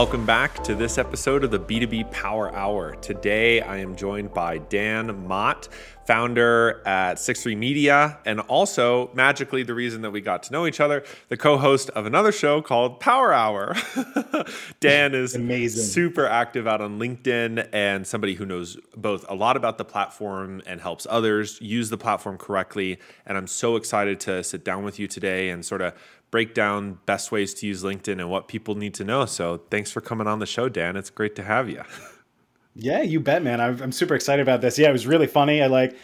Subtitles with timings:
[0.00, 2.94] Welcome back to this episode of the B2B Power Hour.
[3.02, 5.68] Today I am joined by Dan Mott,
[6.06, 10.80] founder at Six3 Media, and also magically the reason that we got to know each
[10.80, 13.76] other, the co-host of another show called Power Hour.
[14.80, 19.58] Dan is amazing, super active out on LinkedIn, and somebody who knows both a lot
[19.58, 22.98] about the platform and helps others use the platform correctly.
[23.26, 25.92] And I'm so excited to sit down with you today and sort of
[26.30, 29.26] break down best ways to use LinkedIn and what people need to know.
[29.26, 30.96] So thanks for coming on the show, Dan.
[30.96, 31.82] It's great to have you.
[32.76, 33.60] Yeah, you bet, man.
[33.60, 34.78] I'm, I'm super excited about this.
[34.78, 35.60] Yeah, it was really funny.
[35.60, 35.96] I like,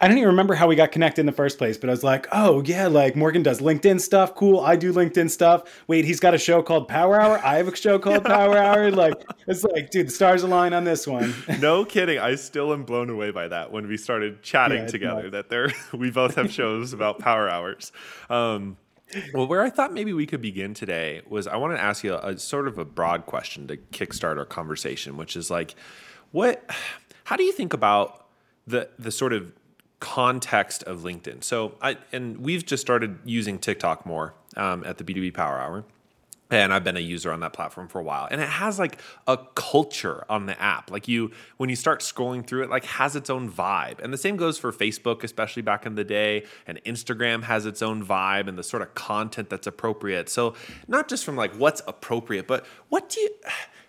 [0.00, 2.04] I don't even remember how we got connected in the first place, but I was
[2.04, 4.34] like, oh, yeah, like Morgan does LinkedIn stuff.
[4.34, 4.60] Cool.
[4.60, 5.82] I do LinkedIn stuff.
[5.86, 7.40] Wait, he's got a show called Power Hour.
[7.42, 8.90] I have a show called Power Hour.
[9.02, 11.34] Like, it's like, dude, the stars align on this one.
[11.60, 12.18] no kidding.
[12.18, 15.72] I still am blown away by that when we started chatting yeah, together, that there,
[15.92, 17.90] we both have shows about Power Hours.
[18.28, 18.76] Um,
[19.34, 22.14] well, where I thought maybe we could begin today was I want to ask you
[22.14, 25.74] a, a, sort of a broad question to kickstart our conversation, which is like,
[26.30, 26.68] what,
[27.24, 28.26] how do you think about
[28.66, 29.52] the the sort of
[30.00, 31.44] context of LinkedIn?
[31.44, 35.84] So I and we've just started using TikTok more um, at the B2B Power Hour,
[36.60, 38.28] and I've been a user on that platform for a while.
[38.30, 40.90] And it has like a culture on the app.
[40.90, 44.00] Like you when you start scrolling through it like has its own vibe.
[44.00, 47.82] And the same goes for Facebook especially back in the day, and Instagram has its
[47.82, 50.28] own vibe and the sort of content that's appropriate.
[50.28, 50.54] So
[50.88, 53.30] not just from like what's appropriate, but what do you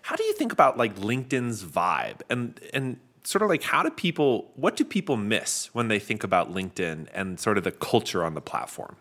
[0.02, 2.20] how do you think about like LinkedIn's vibe?
[2.30, 6.22] And and sort of like how do people what do people miss when they think
[6.22, 8.96] about LinkedIn and sort of the culture on the platform?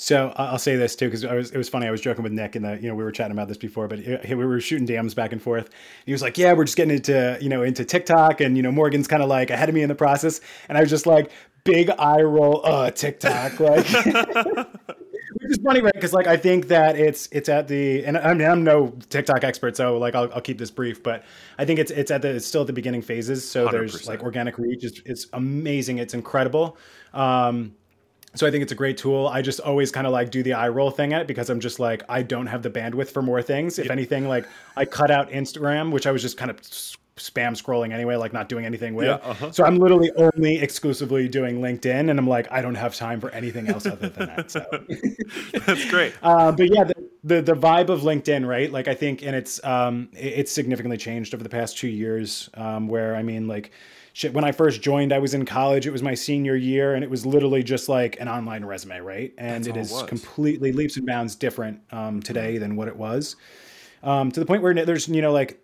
[0.00, 1.88] So I'll say this too because it was funny.
[1.88, 3.98] I was joking with Nick, and you know we were chatting about this before, but
[4.28, 5.70] we were shooting DMs back and forth.
[6.06, 8.70] He was like, "Yeah, we're just getting into you know into TikTok, and you know
[8.70, 11.32] Morgan's kind of like ahead of me in the process," and I was just like,
[11.64, 13.86] big eye roll, uh, TikTok, like.
[15.40, 15.92] Which is funny, right?
[15.92, 19.44] Because like I think that it's it's at the and I mean I'm no TikTok
[19.44, 21.22] expert, so like I'll, I'll keep this brief, but
[21.58, 23.48] I think it's it's at the it's still at the beginning phases.
[23.48, 23.70] So 100%.
[23.72, 26.78] there's like organic reach, it's, it's amazing, it's incredible.
[27.12, 27.74] Um,
[28.34, 29.26] so I think it's a great tool.
[29.28, 31.60] I just always kind of like do the eye roll thing at it because I'm
[31.60, 33.78] just like I don't have the bandwidth for more things.
[33.78, 33.92] If yep.
[33.92, 34.46] anything, like
[34.76, 36.60] I cut out Instagram, which I was just kind of
[37.18, 39.06] spam scrolling anyway, like not doing anything with.
[39.06, 39.52] Yeah, uh-huh.
[39.52, 43.30] So I'm literally only exclusively doing LinkedIn, and I'm like I don't have time for
[43.30, 44.50] anything else other than that.
[44.50, 44.64] So
[45.66, 46.14] that's great.
[46.22, 46.94] Uh, but yeah, the,
[47.24, 48.70] the, the vibe of LinkedIn, right?
[48.70, 52.50] Like I think, and it's um, it's significantly changed over the past two years.
[52.54, 53.70] Um, where I mean, like
[54.18, 55.86] shit, when I first joined, I was in college.
[55.86, 59.32] It was my senior year, and it was literally just like an online resume, right?
[59.38, 62.62] And it is it completely leaps and bounds different um, today mm-hmm.
[62.62, 63.36] than what it was.
[64.02, 65.60] Um, to the point where there's, you know, like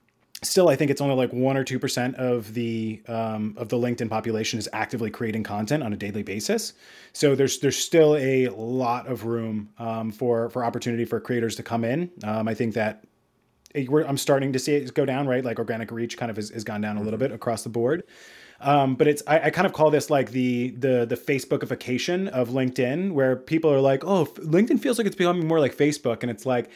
[0.42, 3.76] still, I think it's only like one or two percent of the um, of the
[3.76, 6.72] LinkedIn population is actively creating content on a daily basis.
[7.12, 11.62] So there's there's still a lot of room um, for for opportunity for creators to
[11.62, 12.10] come in.
[12.24, 13.04] Um, I think that
[13.74, 15.44] I'm starting to see it go down, right?
[15.44, 17.28] Like organic reach kind of has, has gone down a little mm-hmm.
[17.28, 18.04] bit across the board.
[18.60, 22.48] Um, but it's I, I, kind of call this like the the the Facebookification of
[22.48, 26.30] LinkedIn, where people are like, oh, LinkedIn feels like it's becoming more like Facebook, and
[26.30, 26.68] it's like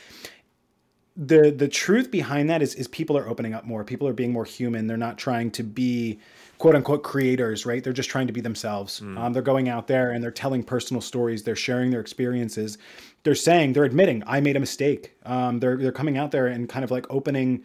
[1.16, 3.82] the the truth behind that is is people are opening up more.
[3.82, 4.86] People are being more human.
[4.86, 6.20] They're not trying to be
[6.58, 7.82] quote unquote creators, right?
[7.82, 9.00] They're just trying to be themselves.
[9.00, 9.18] Mm.
[9.18, 11.42] Um, they're going out there and they're telling personal stories.
[11.42, 12.78] They're sharing their experiences.
[13.24, 15.12] They're saying, they're admitting, I made a mistake.
[15.24, 17.64] Um, they're they're coming out there and kind of like opening,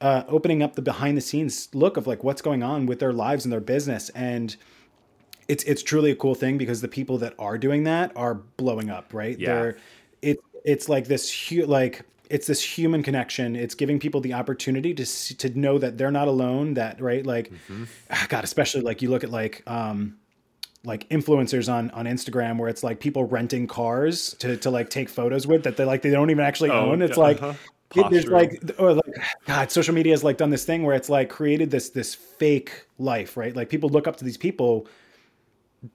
[0.00, 3.12] uh, opening up the behind the scenes look of like what's going on with their
[3.12, 4.08] lives and their business.
[4.10, 4.56] And
[5.48, 8.90] it's it's truly a cool thing because the people that are doing that are blowing
[8.90, 9.38] up, right?
[9.38, 9.54] Yeah.
[9.54, 9.76] They're
[10.22, 14.94] it it's like this huge, like it's this human connection it's giving people the opportunity
[14.94, 15.04] to
[15.36, 17.84] to know that they're not alone that right like mm-hmm.
[18.10, 20.16] Ah, god especially like you look at like um
[20.86, 25.08] like influencers on on Instagram where it's like people renting cars to to like take
[25.08, 27.54] photos with that they like they don't even actually oh, own it's yeah, like uh-huh.
[27.96, 29.16] it, there's like or like
[29.46, 32.86] god social media has like done this thing where it's like created this this fake
[32.98, 34.86] life right like people look up to these people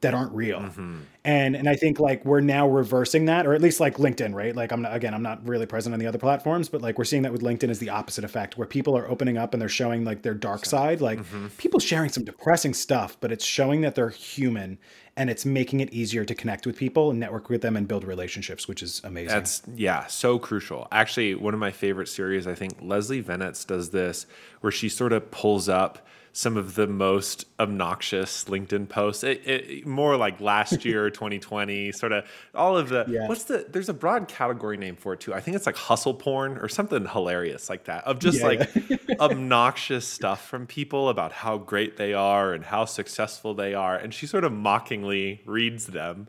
[0.01, 0.60] that aren't real.
[0.60, 1.00] Mm-hmm.
[1.24, 4.56] And and I think like we're now reversing that, or at least like LinkedIn, right?
[4.56, 7.04] Like I'm not, again, I'm not really present on the other platforms, but like we're
[7.04, 9.69] seeing that with LinkedIn is the opposite effect, where people are opening up and they're
[9.69, 11.48] showing like their dark side, like mm-hmm.
[11.57, 14.78] people sharing some depressing stuff, but it's showing that they're human
[15.18, 18.04] and it's making it easier to connect with people and network with them and build
[18.04, 19.30] relationships, which is amazing.
[19.30, 20.88] That's yeah, so crucial.
[20.92, 24.25] Actually, one of my favorite series, I think Leslie Venetz does this,
[24.62, 29.24] where she sort of pulls up some of the most obnoxious LinkedIn posts.
[29.24, 32.25] It, it, more like last year, 2020, sort of
[32.56, 33.06] all of the.
[33.07, 33.28] Yeah.
[33.28, 33.66] What's the?
[33.69, 35.33] There's a broad category name for it too.
[35.33, 38.45] I think it's like hustle porn or something hilarious like that of just yeah.
[38.45, 38.69] like
[39.19, 44.13] obnoxious stuff from people about how great they are and how successful they are, and
[44.13, 46.28] she sort of mockingly reads them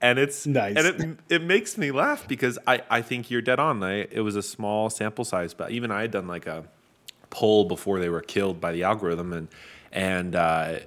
[0.00, 3.58] and it's nice, and it it makes me laugh because I I think you're dead
[3.58, 3.82] on.
[3.82, 6.64] I, it was a small sample size, but even I had done like a
[7.34, 9.48] poll before they were killed by the algorithm, and
[9.92, 10.78] and uh,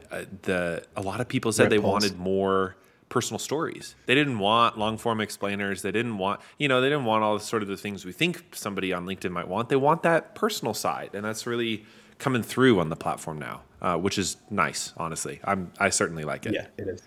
[0.43, 1.91] the a lot of people said Red they polls.
[1.91, 2.75] wanted more
[3.09, 3.95] personal stories.
[4.05, 5.81] They didn't want long form explainers.
[5.81, 8.11] They didn't want, you know, they didn't want all the sort of the things we
[8.11, 9.69] think somebody on LinkedIn might want.
[9.69, 11.85] They want that personal side, and that's really
[12.17, 14.93] coming through on the platform now, uh, which is nice.
[14.97, 16.53] Honestly, I'm I certainly like it.
[16.53, 17.01] Yeah, it is.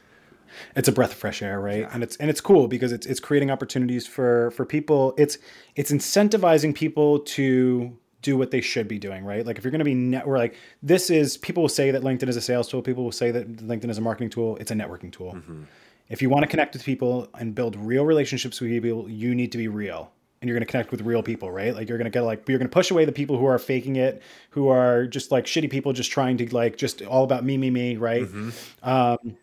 [0.74, 1.80] It's a breath of fresh air, right?
[1.80, 1.90] Yeah.
[1.92, 5.14] And it's and it's cool because it's it's creating opportunities for for people.
[5.16, 5.38] It's
[5.76, 9.44] it's incentivizing people to do what they should be doing, right?
[9.46, 12.02] Like if you're going to be net, we're like this is people will say that
[12.02, 12.82] LinkedIn is a sales tool.
[12.82, 14.56] People will say that LinkedIn is a marketing tool.
[14.56, 15.34] It's a networking tool.
[15.34, 15.64] Mm-hmm.
[16.08, 19.52] If you want to connect with people and build real relationships with people, you need
[19.52, 20.10] to be real.
[20.40, 21.74] And you're going to connect with real people, right?
[21.74, 23.58] Like you're going to get like you're going to push away the people who are
[23.58, 27.44] faking it, who are just like shitty people, just trying to like just all about
[27.44, 28.22] me, me, me, right?
[28.22, 28.50] Mm-hmm.
[28.82, 29.36] Um,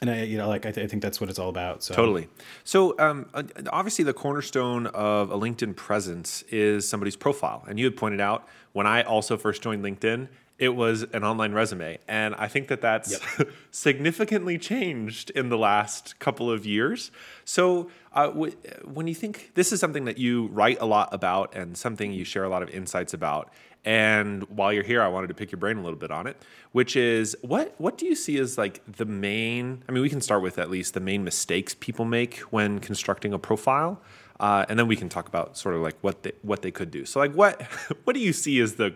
[0.00, 1.82] and I, you know, like I, th- I, think that's what it's all about.
[1.82, 2.28] So totally.
[2.64, 3.26] So um,
[3.70, 8.46] obviously, the cornerstone of a LinkedIn presence is somebody's profile, and you had pointed out
[8.72, 11.98] when I also first joined LinkedIn, it was an online resume.
[12.08, 13.48] And I think that that's yep.
[13.70, 17.10] significantly changed in the last couple of years.
[17.44, 21.54] So, uh, w- when you think this is something that you write a lot about
[21.54, 23.52] and something you share a lot of insights about,
[23.84, 26.36] and while you're here, I wanted to pick your brain a little bit on it,
[26.72, 29.84] which is what what do you see as like the main?
[29.88, 33.32] I mean, we can start with at least the main mistakes people make when constructing
[33.32, 34.02] a profile,
[34.40, 36.90] uh, and then we can talk about sort of like what they what they could
[36.90, 37.06] do.
[37.06, 37.62] So, like, what
[38.04, 38.94] what do you see as the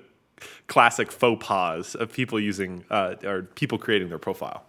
[0.66, 4.64] classic faux pas of people using uh, or people creating their profile?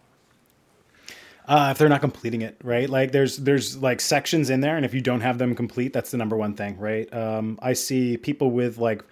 [1.47, 2.89] Uh, if they're not completing it, right?
[2.89, 6.11] Like there's there's like sections in there, and if you don't have them complete, that's
[6.11, 7.11] the number one thing, right?
[7.13, 9.03] Um, I see people with like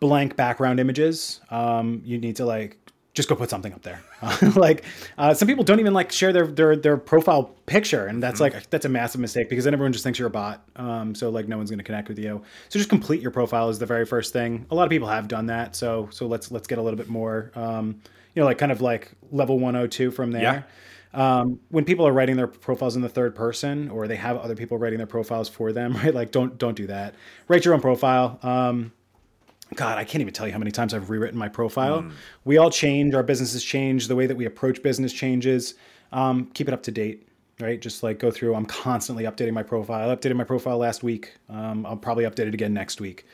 [0.00, 1.40] blank background images.
[1.50, 2.83] Um, you need to like
[3.14, 4.02] just go put something up there.
[4.56, 4.84] like
[5.16, 8.56] uh, some people don't even like share their their their profile picture, and that's mm-hmm.
[8.56, 10.68] like that's a massive mistake because then everyone just thinks you're a bot.
[10.76, 12.42] Um, so like no one's going to connect with you.
[12.68, 14.66] So just complete your profile is the very first thing.
[14.70, 15.76] A lot of people have done that.
[15.76, 17.52] So so let's let's get a little bit more.
[17.54, 18.00] Um,
[18.34, 20.42] you know, like kind of like level 102 from there.
[20.42, 20.62] Yeah.
[21.14, 24.56] Um, when people are writing their profiles in the third person, or they have other
[24.56, 26.12] people writing their profiles for them, right?
[26.12, 27.14] Like don't don't do that.
[27.46, 28.40] Write your own profile.
[28.42, 28.92] Um,
[29.74, 32.02] God, I can't even tell you how many times I've rewritten my profile.
[32.02, 32.12] Mm.
[32.44, 35.74] We all change, our businesses change, the way that we approach business changes.
[36.12, 37.28] Um, keep it up to date,
[37.60, 37.80] right?
[37.80, 38.54] Just like go through.
[38.54, 40.10] I'm constantly updating my profile.
[40.10, 41.34] I updated my profile last week.
[41.48, 43.26] Um, I'll probably update it again next week.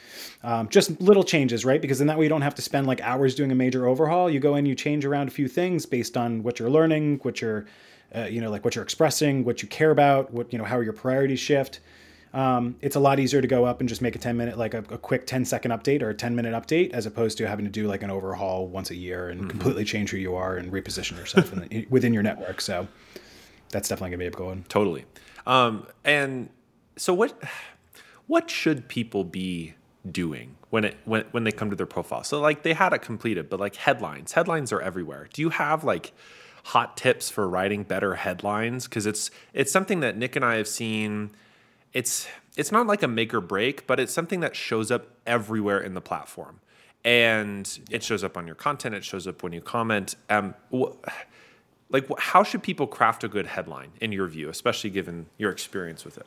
[0.43, 1.81] Um, just little changes, right?
[1.81, 4.31] Because in that way you don't have to spend like hours doing a major overhaul.
[4.31, 7.41] You go in, you change around a few things based on what you're learning, what
[7.41, 7.67] you're,
[8.15, 10.81] uh, you know, like what you're expressing, what you care about, what you know, how
[10.81, 11.81] your priorities shift
[12.33, 14.75] um, it's a lot easier to go up and just make a 10 minute, like
[14.75, 17.65] a, a, quick 10 second update or a 10 minute update, as opposed to having
[17.65, 19.51] to do like an overhaul once a year and mm-hmm.
[19.51, 22.61] completely change who you are and reposition yourself the, within your network.
[22.61, 22.87] So
[23.71, 24.65] that's definitely gonna be a going.
[24.69, 25.07] Totally.
[25.47, 26.51] Um, and
[26.97, 27.43] so what,
[28.29, 29.75] what should people be
[30.11, 32.23] doing when it when when they come to their profile?
[32.23, 35.29] So like they had it completed, but like headlines, headlines are everywhere.
[35.33, 36.13] Do you have like
[36.63, 38.85] hot tips for writing better headlines?
[38.85, 41.33] Because it's it's something that Nick and I have seen
[41.93, 45.81] it's it's not like a make or break, but it's something that shows up everywhere
[45.81, 46.61] in the platform,
[47.05, 48.95] and it shows up on your content.
[48.95, 50.17] It shows up when you comment.
[50.29, 50.93] Um, wh-
[51.91, 55.51] like, wh- how should people craft a good headline in your view, especially given your
[55.51, 56.27] experience with it?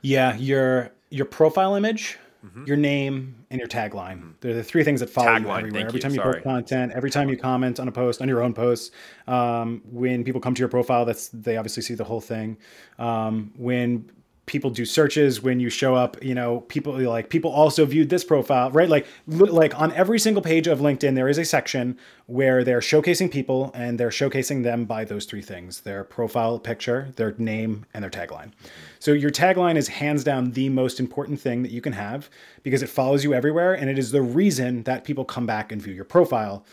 [0.00, 2.64] Yeah, your your profile image, mm-hmm.
[2.64, 4.18] your name, and your tagline.
[4.18, 4.30] Mm-hmm.
[4.40, 5.86] They're the three things that follow tagline, you everywhere.
[5.86, 6.02] Every you.
[6.02, 6.34] time you Sorry.
[6.34, 8.92] post content, every time you comment on a post, on your own post,
[9.26, 12.56] um, when people come to your profile, that's they obviously see the whole thing.
[12.98, 14.10] Um, when
[14.46, 18.24] people do searches when you show up you know people like people also viewed this
[18.24, 18.88] profile right?
[18.88, 21.96] Like like on every single page of linkedin there is a section
[22.26, 27.12] where they're showcasing people and they're showcasing them by those three things their profile picture
[27.16, 28.52] their name and their tagline.
[28.98, 32.28] So your tagline is hands down the most important thing that you can have
[32.62, 35.80] because it follows you everywhere and it is the reason that people come back and
[35.80, 36.64] view your profile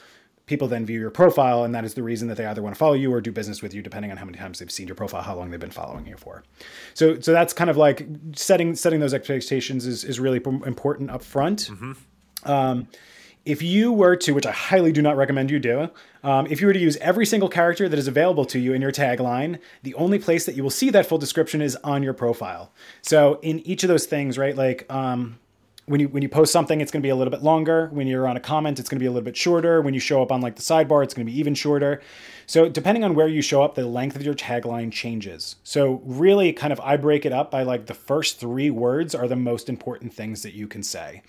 [0.49, 2.79] people then view your profile and that is the reason that they either want to
[2.79, 4.95] follow you or do business with you depending on how many times they've seen your
[4.95, 6.43] profile how long they've been following you for.
[6.95, 11.21] So so that's kind of like setting setting those expectations is, is really important up
[11.21, 12.51] front mm-hmm.
[12.51, 12.87] um,
[13.45, 15.89] if you were to which i highly do not recommend you do
[16.23, 18.81] um, if you were to use every single character that is available to you in
[18.81, 22.13] your tagline the only place that you will see that full description is on your
[22.13, 22.73] profile.
[23.01, 25.39] So in each of those things right like um,
[25.89, 27.89] when you when you post something, it's going to be a little bit longer.
[27.91, 29.81] When you're on a comment, it's going to be a little bit shorter.
[29.81, 32.01] When you show up on like the sidebar, it's going to be even shorter.
[32.45, 35.55] So depending on where you show up, the length of your tagline changes.
[35.63, 39.27] So really, kind of, I break it up by like the first three words are
[39.27, 41.23] the most important things that you can say.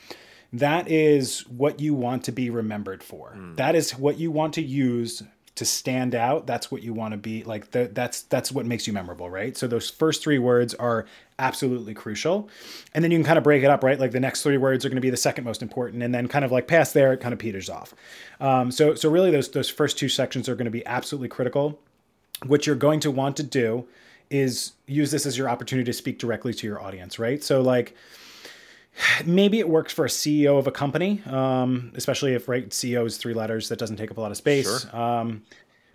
[0.52, 3.34] That is what you want to be remembered for.
[3.36, 3.56] Mm.
[3.56, 5.22] That is what you want to use
[5.60, 8.94] to stand out that's what you want to be like that's that's what makes you
[8.94, 9.58] memorable right?
[9.58, 11.04] So those first three words are
[11.38, 12.48] absolutely crucial.
[12.94, 14.00] And then you can kind of break it up right?
[14.00, 16.28] Like the next three words are going to be the second most important and then
[16.28, 17.94] kind of like past there it kind of peters off.
[18.40, 21.78] Um, so so really those those first two sections are going to be absolutely critical.
[22.46, 23.86] What you're going to want to do
[24.30, 27.44] is use this as your opportunity to speak directly to your audience right?
[27.44, 27.94] So like
[29.24, 33.16] maybe it works for a CEO of a company, um, especially if right CEO is
[33.16, 34.82] three letters that doesn't take up a lot of space.
[34.82, 34.96] Sure.
[34.96, 35.42] Um,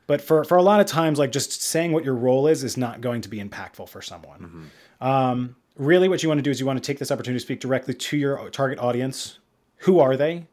[0.07, 2.77] but for for a lot of times, like just saying what your role is is
[2.77, 4.39] not going to be impactful for someone.
[4.39, 5.07] Mm-hmm.
[5.07, 7.45] Um, really, what you want to do is you want to take this opportunity to
[7.45, 9.39] speak directly to your target audience.
[9.79, 10.47] Who are they?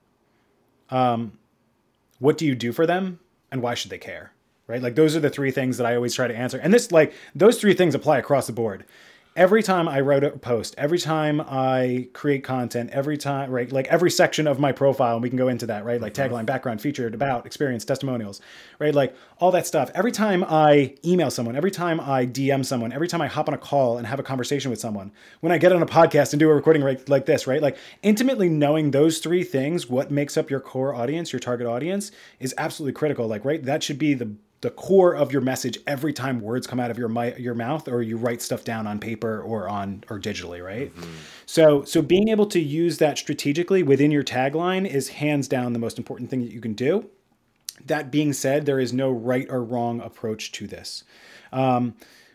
[0.91, 1.39] Um,
[2.19, 4.33] what do you do for them, and why should they care?
[4.69, 6.93] Right, like those are the three things that I always try to answer, and this
[6.93, 8.85] like those three things apply across the board
[9.35, 13.87] every time I write a post, every time I create content, every time, right, like
[13.87, 16.35] every section of my profile, and we can go into that, right, like mm-hmm.
[16.35, 18.41] tagline, background, featured, about, experience, testimonials,
[18.79, 19.91] right, like all that stuff.
[19.95, 23.55] Every time I email someone, every time I DM someone, every time I hop on
[23.55, 26.41] a call and have a conversation with someone, when I get on a podcast and
[26.41, 30.37] do a recording right, like this, right, like intimately knowing those three things, what makes
[30.37, 33.27] up your core audience, your target audience, is absolutely critical.
[33.27, 36.81] Like, right, that should be the the core of your message every time words come
[36.81, 40.03] out of your mi- your mouth or you write stuff down on paper or on
[40.09, 40.95] or digitally right?
[40.95, 41.11] Mm-hmm.
[41.47, 45.79] so so being able to use that strategically within your tagline is hands down the
[45.79, 47.11] most important thing that you can do.
[47.87, 51.03] That being said there is no right or wrong approach to this.
[51.53, 51.95] Um,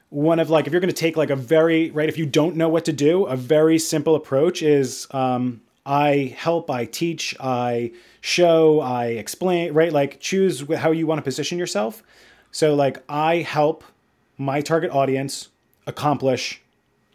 [0.10, 2.56] one of like if you're going to take like a very right if you don't
[2.56, 7.92] know what to do a very simple approach is um, i help i teach i
[8.28, 9.92] show, I explain, right?
[9.92, 12.04] Like choose how you want to position yourself.
[12.52, 13.86] So like I help
[14.38, 15.48] my target audience
[15.88, 16.62] accomplish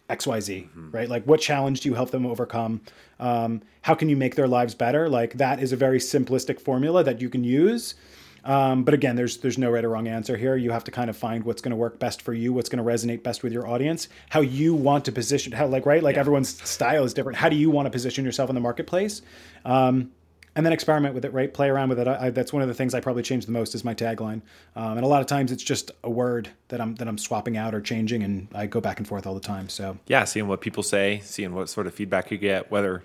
[0.09, 0.91] XYZ, mm-hmm.
[0.91, 1.09] right?
[1.09, 2.81] Like what challenge do you help them overcome?
[3.21, 5.11] Um, how can you make their lives better?
[5.11, 7.95] Like that is a very simplistic formula that you can use.
[8.45, 10.57] Um, but again, there's there's no right or wrong answer here.
[10.57, 12.85] You have to kind of find what's going to work best for you, what's going
[12.85, 16.15] to resonate best with your audience, how you want to position, how like right, like
[16.15, 16.21] yeah.
[16.21, 17.39] everyone's style is different.
[17.39, 19.23] How do you want to position yourself in the marketplace?
[19.65, 20.11] Um,
[20.55, 21.53] and then experiment with it, right?
[21.53, 22.07] Play around with it.
[22.07, 24.43] I, I, that's one of the things I probably change the most is my tagline.
[24.77, 27.57] Um, and a lot of times it's just a word that I'm that I'm swapping
[27.57, 29.69] out or changing, and I go back and forth all the time.
[29.69, 33.03] So yeah, seeing what people say, seeing what sort of feedback you get, whether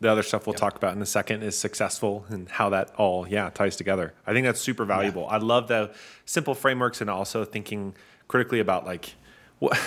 [0.00, 0.60] the other stuff we'll yep.
[0.60, 4.14] talk about in a second is successful and how that all yeah ties together.
[4.26, 5.22] I think that's super valuable.
[5.22, 5.36] Yeah.
[5.36, 5.92] I love the
[6.24, 7.94] simple frameworks and also thinking
[8.28, 9.14] critically about like
[9.58, 9.78] what.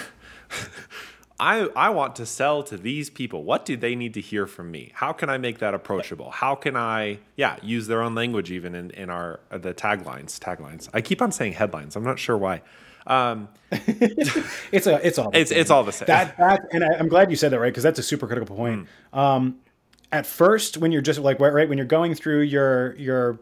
[1.39, 3.43] I, I want to sell to these people.
[3.43, 4.91] What do they need to hear from me?
[4.93, 6.29] How can I make that approachable?
[6.29, 10.37] How can I, yeah, use their own language even in, in our uh, the taglines?
[10.37, 10.87] Taglines.
[10.93, 11.95] I keep on saying headlines.
[11.95, 12.61] I'm not sure why.
[13.07, 15.59] Um, it's a it's all it's same.
[15.59, 16.05] it's all the same.
[16.05, 18.55] That that and I, am glad you said that right because that's a super critical
[18.55, 18.87] point.
[19.11, 19.17] Mm.
[19.17, 19.55] Um,
[20.11, 23.39] at first, when you're just like right when you're going through your your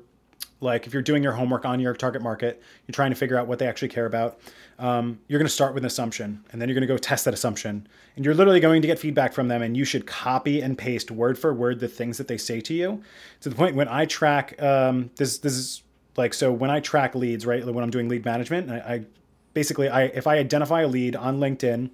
[0.62, 3.48] like if you're doing your homework on your target market, you're trying to figure out
[3.48, 4.40] what they actually care about
[4.80, 7.26] um, you're going to start with an assumption and then you're going to go test
[7.26, 10.62] that assumption and you're literally going to get feedback from them and you should copy
[10.62, 13.04] and paste word for word the things that they say to you.
[13.42, 15.84] To the point when i track um, this this is
[16.16, 19.06] like so when i track leads right when i'm doing lead management I, I
[19.54, 21.92] basically i if i identify a lead on linkedin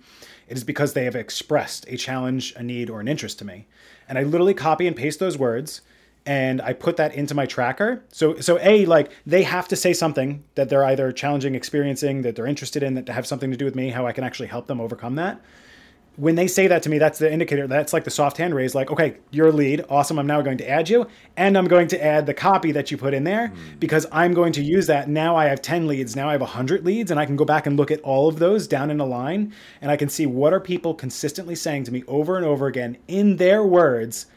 [0.48, 3.68] it is because they have expressed a challenge a need or an interest to me
[4.08, 5.82] and i literally copy and paste those words
[6.26, 8.04] and I put that into my tracker.
[8.10, 12.36] So so a like they have to say something that they're either challenging, experiencing, that
[12.36, 14.68] they're interested in, that have something to do with me, how I can actually help
[14.68, 15.40] them overcome that.
[16.18, 17.68] When they say that to me, that's the indicator.
[17.68, 18.74] That's like the soft hand raise.
[18.74, 19.86] Like, okay, you're a lead.
[19.90, 20.18] Awesome.
[20.18, 22.98] I'm now going to add you, and I'm going to add the copy that you
[22.98, 23.80] put in there mm.
[23.80, 25.10] because I'm going to use that.
[25.10, 26.16] Now I have 10 leads.
[26.16, 28.40] Now I have 100 leads, and I can go back and look at all of
[28.40, 31.92] those down in a line, and I can see what are people consistently saying to
[31.92, 34.28] me over and over again in their words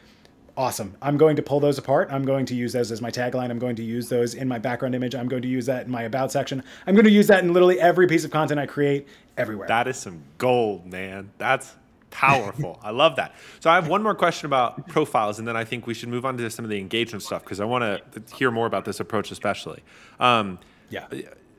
[0.59, 0.93] awesome.
[1.01, 2.09] I'm going to pull those apart.
[2.11, 3.49] I'm going to use those as my tagline.
[3.49, 5.15] I'm going to use those in my background image.
[5.15, 6.61] I'm going to use that in my about section.
[6.85, 9.69] I'm going to use that in literally every piece of content I create everywhere.
[9.69, 11.31] That is some gold, man.
[11.37, 11.73] That's
[12.11, 12.77] powerful.
[12.83, 13.35] I love that.
[13.61, 16.25] So I have one more question about profiles, and then I think we should move
[16.25, 18.99] on to some of the engagement stuff because I want to hear more about this
[18.99, 19.81] approach, especially.
[20.19, 21.07] Um, yeah.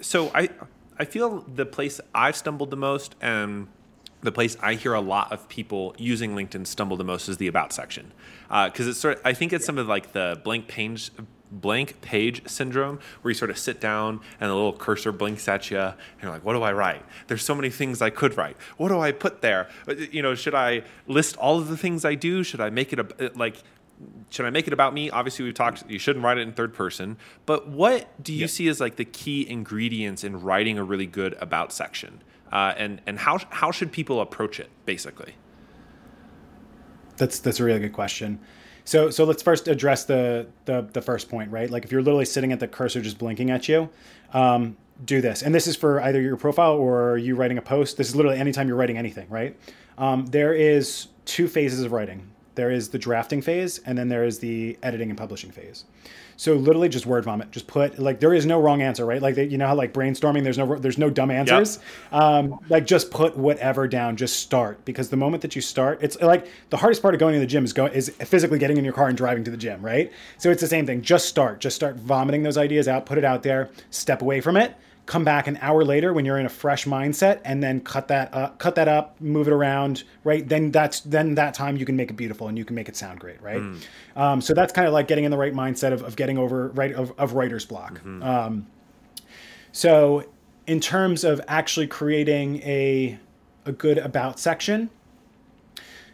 [0.03, 0.51] So I
[0.99, 3.67] I feel the place I've stumbled the most and
[4.23, 7.47] the place I hear a lot of people using LinkedIn stumble the most is the
[7.47, 8.13] about section,
[8.49, 9.19] because uh, it's sort.
[9.19, 11.11] Of, I think it's some of like the blank page
[11.51, 15.69] blank page syndrome where you sort of sit down and the little cursor blinks at
[15.69, 18.57] you and you're like what do i write there's so many things i could write
[18.77, 22.05] what do i put there uh, you know should i list all of the things
[22.05, 23.57] i do should i make it a uh, like
[24.31, 25.11] should I make it about me?
[25.11, 25.85] Obviously, we've talked.
[25.89, 27.19] You shouldn't write it in third person.
[27.47, 28.51] But what do you yep.
[28.51, 32.23] see as like the key ingredients in writing a really good about section?
[32.53, 35.35] Uh, and and how how should people approach it basically?
[37.17, 38.41] That's that's a really good question.
[38.85, 41.71] So so let's first address the the the first point, right?
[41.71, 43.89] Like if you're literally sitting at the cursor just blinking at you,
[44.33, 45.43] um, do this.
[45.43, 47.97] And this is for either your profile or you writing a post.
[47.97, 49.57] This is literally anytime you're writing anything, right?
[49.99, 52.31] Um, there is two phases of writing.
[52.55, 55.85] There is the drafting phase, and then there is the editing and publishing phase.
[56.41, 57.51] So literally just word vomit.
[57.51, 59.21] Just put like there is no wrong answer, right?
[59.21, 61.79] Like you know how like brainstorming, there's no there's no dumb answers.
[62.11, 62.23] Yep.
[62.23, 64.17] Um, like just put whatever down.
[64.17, 67.35] Just start because the moment that you start, it's like the hardest part of going
[67.35, 69.57] to the gym is going is physically getting in your car and driving to the
[69.59, 70.11] gym, right?
[70.39, 71.03] So it's the same thing.
[71.03, 71.61] Just start.
[71.61, 73.05] Just start vomiting those ideas out.
[73.05, 73.69] Put it out there.
[73.91, 74.75] Step away from it
[75.11, 78.33] come back an hour later when you're in a fresh mindset and then cut that
[78.33, 80.49] up, cut that up, move it around, right?
[80.49, 82.97] Then that's then that time you can make it beautiful and you can make it
[82.97, 83.61] sound great, right?
[83.61, 83.81] Mm.
[84.15, 86.69] Um, so that's kind of like getting in the right mindset of, of getting over
[86.69, 87.95] right of, of writer's block.
[87.95, 88.23] Mm-hmm.
[88.23, 88.69] Um,
[89.73, 90.27] so
[90.69, 93.19] in terms of actually creating a
[93.67, 94.91] a good about section,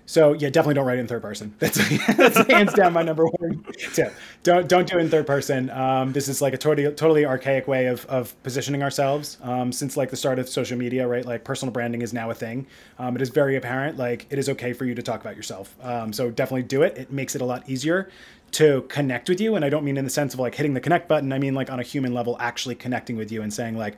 [0.07, 1.53] so yeah, definitely don't write it in third person.
[1.59, 1.77] That's,
[2.17, 4.15] that's hands down my number one tip.
[4.45, 5.69] Don't don't do it in third person.
[5.71, 9.39] Um, this is like a totally totally archaic way of, of positioning ourselves.
[9.43, 11.25] Um, since like the start of social media, right?
[11.25, 12.67] Like personal branding is now a thing.
[13.01, 13.99] Um, it is very apparent.
[13.99, 15.75] Like it is okay for you to talk about yourself.
[15.83, 16.97] Um, so definitely do it.
[16.97, 18.09] It makes it a lot easier
[18.53, 19.57] to connect with you.
[19.57, 21.33] And I don't mean in the sense of like hitting the connect button.
[21.33, 23.97] I mean like on a human level, actually connecting with you and saying like,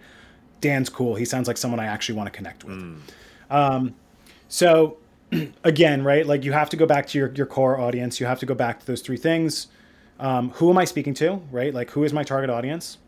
[0.62, 1.14] Dan's cool.
[1.16, 2.78] He sounds like someone I actually want to connect with.
[3.50, 3.92] Mm.
[4.48, 4.96] so
[5.64, 6.26] again, right?
[6.26, 8.20] Like you have to go back to your, your core audience.
[8.20, 9.68] You have to go back to those three things.
[10.18, 11.72] Um, who am I speaking to, right?
[11.72, 12.98] Like who is my target audience?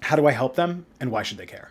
[0.00, 0.86] How do I help them?
[1.00, 1.70] And why should they care?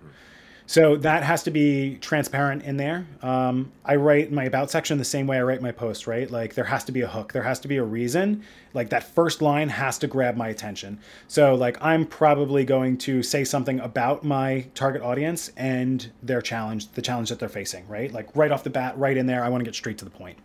[0.67, 3.05] So that has to be transparent in there.
[3.21, 6.29] Um, I write my about section the same way I write my post, right?
[6.29, 8.43] Like there has to be a hook, there has to be a reason.
[8.73, 10.99] Like that first line has to grab my attention.
[11.27, 16.91] So like I'm probably going to say something about my target audience and their challenge,
[16.93, 18.11] the challenge that they're facing, right?
[18.11, 20.11] Like right off the bat, right in there, I want to get straight to the
[20.11, 20.37] point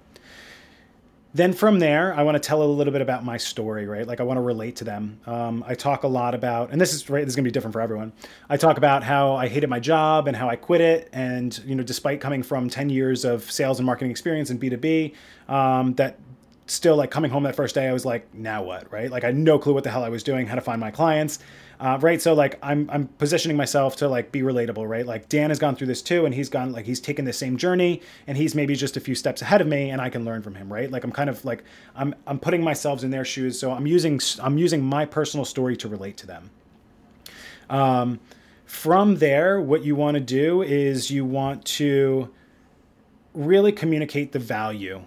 [1.33, 4.07] then from there, I want to tell a little bit about my story, right?
[4.07, 5.21] Like I want to relate to them.
[5.27, 7.25] Um, I talk a lot about, and this is right.
[7.25, 8.13] This is gonna be different for everyone.
[8.49, 11.77] I talk about how I hated my job and how I quit it, and you
[11.77, 15.15] know, despite coming from ten years of sales and marketing experience in B two B,
[15.49, 16.19] um, that
[16.67, 19.11] still like coming home that first day, I was like, now what, right?
[19.11, 20.91] Like I had no clue what the hell I was doing, how to find my
[20.91, 21.39] clients
[21.81, 22.21] uh, right?
[22.21, 25.07] So like I'm I'm positioning myself to like be relatable, right?
[25.07, 27.57] Like Dan has gone through this too, and he's gone like he's taken the same
[27.57, 30.43] journey, and he's maybe just a few steps ahead of me, and I can learn
[30.43, 30.91] from him, right?
[30.91, 31.65] Like I'm kind of like
[31.97, 35.75] I'm I'm putting myself in their shoes, so I'm using I'm using my personal story
[35.79, 36.51] to relate to them.
[37.71, 38.21] Um,
[38.67, 42.31] from there, what you want to do is you want to
[43.33, 45.03] really communicate the value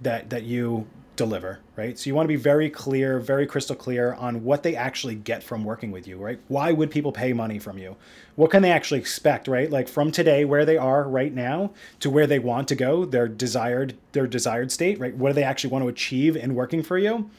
[0.00, 1.98] that that you deliver, right?
[1.98, 5.42] So you want to be very clear, very crystal clear on what they actually get
[5.42, 6.38] from working with you, right?
[6.48, 7.96] Why would people pay money from you?
[8.36, 9.70] What can they actually expect, right?
[9.70, 13.28] Like from today where they are right now to where they want to go, their
[13.28, 15.16] desired their desired state, right?
[15.16, 17.30] What do they actually want to achieve in working for you?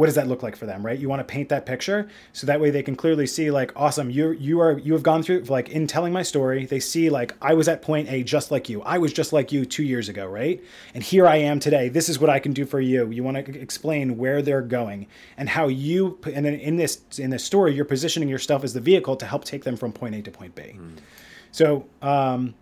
[0.00, 0.98] What does that look like for them right?
[0.98, 4.08] You want to paint that picture so that way they can clearly see like awesome
[4.08, 7.36] you you are you have gone through like in telling my story they see like
[7.42, 8.80] i was at point a just like you.
[8.80, 10.64] I was just like you two years ago right?
[10.94, 11.90] And here i am today.
[11.90, 13.10] This is what i can do for you.
[13.10, 17.28] You want to explain where they're going and how you and then in this in
[17.28, 20.22] this story you're positioning yourself as the vehicle to help take them from point a
[20.22, 20.62] to point b.
[20.62, 20.96] Mm.
[21.52, 22.54] so um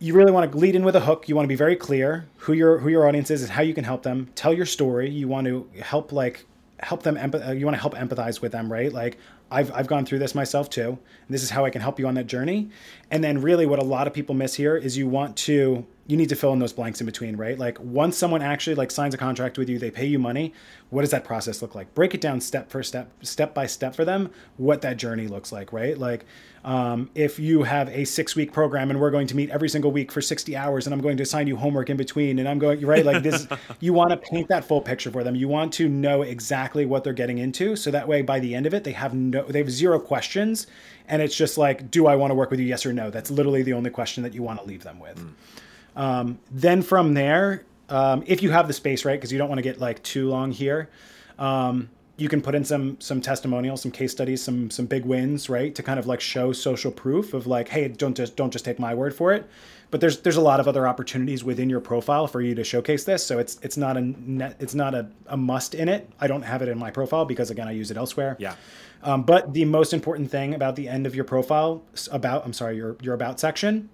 [0.00, 1.28] you really want to lead in with a hook.
[1.28, 3.74] You want to be very clear who your who your audience is and how you
[3.74, 4.30] can help them.
[4.34, 5.10] Tell your story.
[5.10, 6.46] You want to help like
[6.80, 8.90] help them empath- uh, you want to help empathize with them, right?
[8.92, 9.18] Like
[9.50, 10.98] I've I've gone through this myself too.
[11.28, 12.70] This is how I can help you on that journey.
[13.10, 16.16] And then really what a lot of people miss here is you want to you
[16.16, 17.58] need to fill in those blanks in between, right?
[17.58, 20.54] Like once someone actually like signs a contract with you, they pay you money.
[20.88, 21.94] What does that process look like?
[21.94, 25.52] Break it down step for step, step by step for them, what that journey looks
[25.52, 25.96] like, right?
[25.96, 26.24] Like
[26.62, 29.90] um, if you have a six week program and we're going to meet every single
[29.90, 32.58] week for 60 hours and I'm going to assign you homework in between and I'm
[32.58, 33.04] going, right?
[33.04, 33.48] Like this,
[33.80, 35.34] you want to paint that full picture for them.
[35.34, 37.76] You want to know exactly what they're getting into.
[37.76, 40.66] So that way, by the end of it, they have no, they have zero questions.
[41.08, 42.66] And it's just like, do I want to work with you?
[42.66, 43.10] Yes or no?
[43.10, 45.18] That's literally the only question that you want to leave them with.
[45.18, 46.00] Mm.
[46.00, 49.18] Um, then from there, um, if you have the space, right?
[49.18, 50.90] Because you don't want to get like too long here.
[51.38, 51.88] Um,
[52.20, 55.74] you can put in some some testimonials, some case studies, some some big wins, right,
[55.74, 58.78] to kind of like show social proof of like, hey, don't just don't just take
[58.78, 59.48] my word for it.
[59.90, 63.04] But there's there's a lot of other opportunities within your profile for you to showcase
[63.04, 63.24] this.
[63.24, 66.10] So it's it's not a net, it's not a, a must in it.
[66.20, 68.36] I don't have it in my profile because again I use it elsewhere.
[68.38, 68.54] Yeah.
[69.02, 72.76] Um, but the most important thing about the end of your profile about I'm sorry
[72.76, 73.88] your your about section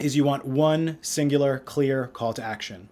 [0.00, 2.88] is you want one singular clear call to action.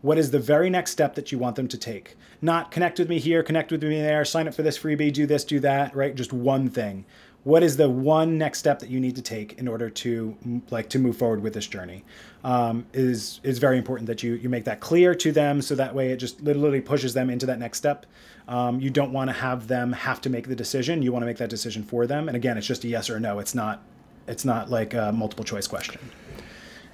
[0.00, 2.16] What is the very next step that you want them to take?
[2.40, 5.26] Not connect with me here, connect with me there, sign up for this freebie, do
[5.26, 6.14] this, do that, right?
[6.14, 7.04] Just one thing.
[7.44, 10.36] what is the one next step that you need to take in order to
[10.70, 12.04] like to move forward with this journey
[12.44, 15.94] um, is is very important that you you make that clear to them so that
[15.94, 18.04] way it just literally pushes them into that next step
[18.48, 21.26] um, you don't want to have them have to make the decision you want to
[21.26, 23.54] make that decision for them and again it's just a yes or a no it's
[23.54, 23.82] not
[24.26, 26.00] it's not like a multiple choice question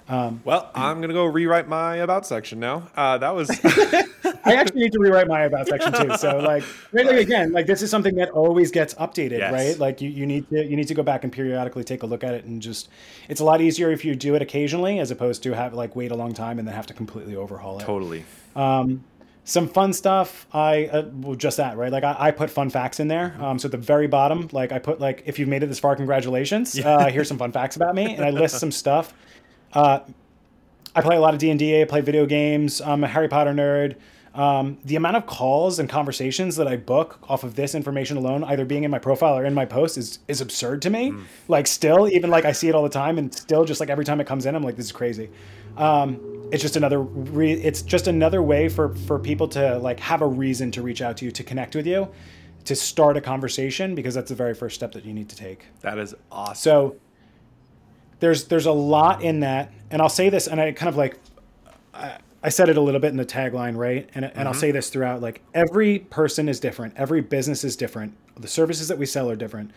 [0.07, 2.89] um, well, I'm gonna go rewrite my about section now.
[2.95, 3.49] Uh, that was.
[4.47, 6.17] I actually need to rewrite my about section too.
[6.19, 6.63] So like,
[6.93, 9.53] really, again, like this is something that always gets updated, yes.
[9.53, 9.79] right?
[9.79, 12.23] Like you, you need to you need to go back and periodically take a look
[12.23, 12.91] at it and just.
[13.29, 16.11] It's a lot easier if you do it occasionally as opposed to have like wait
[16.11, 17.85] a long time and then have to completely overhaul it.
[17.85, 18.25] Totally.
[18.55, 19.05] Um,
[19.47, 22.99] some fun stuff i uh, well, just that right like I, I, put fun facts
[22.99, 25.63] in there um, so at the very bottom like i put like if you've made
[25.63, 28.73] it this far congratulations uh, here's some fun facts about me and i list some
[28.73, 29.13] stuff
[29.75, 30.01] uh,
[30.95, 31.61] I play a lot of D and.
[31.61, 32.81] I play video games.
[32.81, 33.97] I'm a Harry Potter nerd.
[34.35, 38.43] Um, the amount of calls and conversations that I book off of this information alone,
[38.43, 41.11] either being in my profile or in my post, is is absurd to me.
[41.11, 41.25] Mm.
[41.47, 44.05] Like still, even like I see it all the time, and still just like every
[44.05, 45.31] time it comes in, I'm like, this is crazy.
[45.77, 46.21] Um,
[46.53, 50.27] it's just another re- it's just another way for for people to like have a
[50.27, 52.09] reason to reach out to you to connect with you
[52.65, 55.67] to start a conversation because that's the very first step that you need to take
[55.81, 56.97] that is awesome so
[58.21, 61.19] there's there's a lot in that, and I'll say this, and I kind of like.
[61.93, 64.07] I, I said it a little bit in the tagline, right?
[64.15, 64.47] And, and mm-hmm.
[64.47, 68.89] I'll say this throughout like every person is different, every business is different, the services
[68.89, 69.71] that we sell are different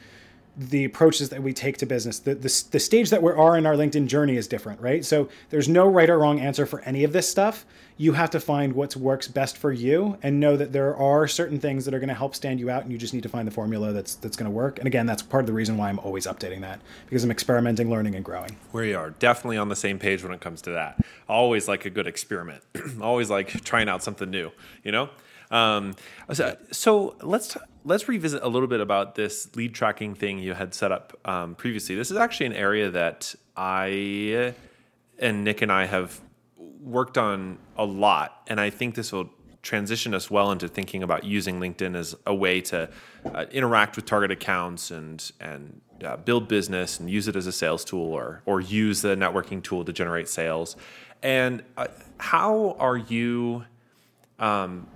[0.57, 2.17] the approaches that we take to business.
[2.17, 5.05] The, the, the stage that we are in our LinkedIn journey is different, right?
[5.05, 7.63] So there's no right or wrong answer for any of this stuff.
[7.95, 11.59] You have to find what works best for you and know that there are certain
[11.59, 13.47] things that are going to help stand you out and you just need to find
[13.47, 14.79] the formula that's that's going to work.
[14.79, 17.89] And again, that's part of the reason why I'm always updating that because I'm experimenting,
[17.89, 18.57] learning and growing.
[18.71, 20.99] We are definitely on the same page when it comes to that.
[21.29, 22.63] Always like a good experiment.
[23.01, 24.51] always like trying out something new,
[24.83, 25.09] you know?
[25.49, 25.95] Um,
[26.33, 30.73] so, so let's let's revisit a little bit about this lead tracking thing you had
[30.73, 31.95] set up um, previously.
[31.95, 34.53] This is actually an area that I
[35.19, 36.19] and Nick and I have
[36.81, 39.29] worked on a lot, and I think this will
[39.61, 42.89] transition us well into thinking about using LinkedIn as a way to
[43.33, 47.53] uh, interact with target accounts and and uh, build business and use it as a
[47.53, 50.75] sales tool or or use the networking tool to generate sales.
[51.23, 53.63] And uh, how are you?
[54.39, 54.87] Um,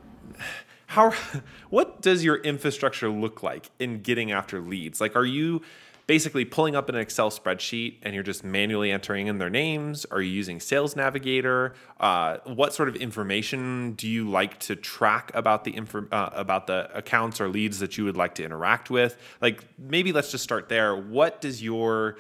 [0.92, 1.12] how
[1.70, 5.00] what does your infrastructure look like in getting after leads?
[5.00, 5.62] Like are you
[6.06, 10.04] basically pulling up an Excel spreadsheet and you're just manually entering in their names?
[10.06, 11.74] Are you using Sales Navigator?
[11.98, 16.68] Uh, what sort of information do you like to track about the info, uh, about
[16.68, 19.16] the accounts or leads that you would like to interact with?
[19.40, 20.94] Like maybe let's just start there.
[20.94, 22.18] What does your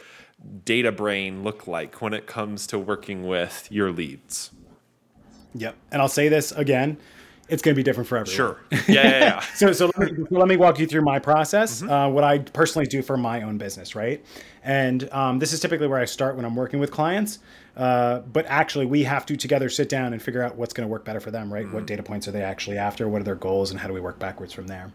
[0.63, 4.51] data brain look like when it comes to working with your leads?
[5.55, 5.75] Yep.
[5.91, 6.97] And I'll say this again
[7.51, 8.35] it's going to be different for everyone.
[8.35, 8.61] Sure.
[8.71, 8.79] Yeah.
[8.87, 9.39] yeah, yeah.
[9.55, 11.91] so, so let me, let me walk you through my process, mm-hmm.
[11.91, 14.25] uh, what I personally do for my own business, right?
[14.63, 17.39] And um, this is typically where I start when I'm working with clients.
[17.75, 20.91] Uh, but actually, we have to together sit down and figure out what's going to
[20.91, 21.65] work better for them, right?
[21.65, 21.75] Mm-hmm.
[21.75, 23.07] What data points are they actually after?
[23.09, 23.71] What are their goals?
[23.71, 24.91] And how do we work backwards from there?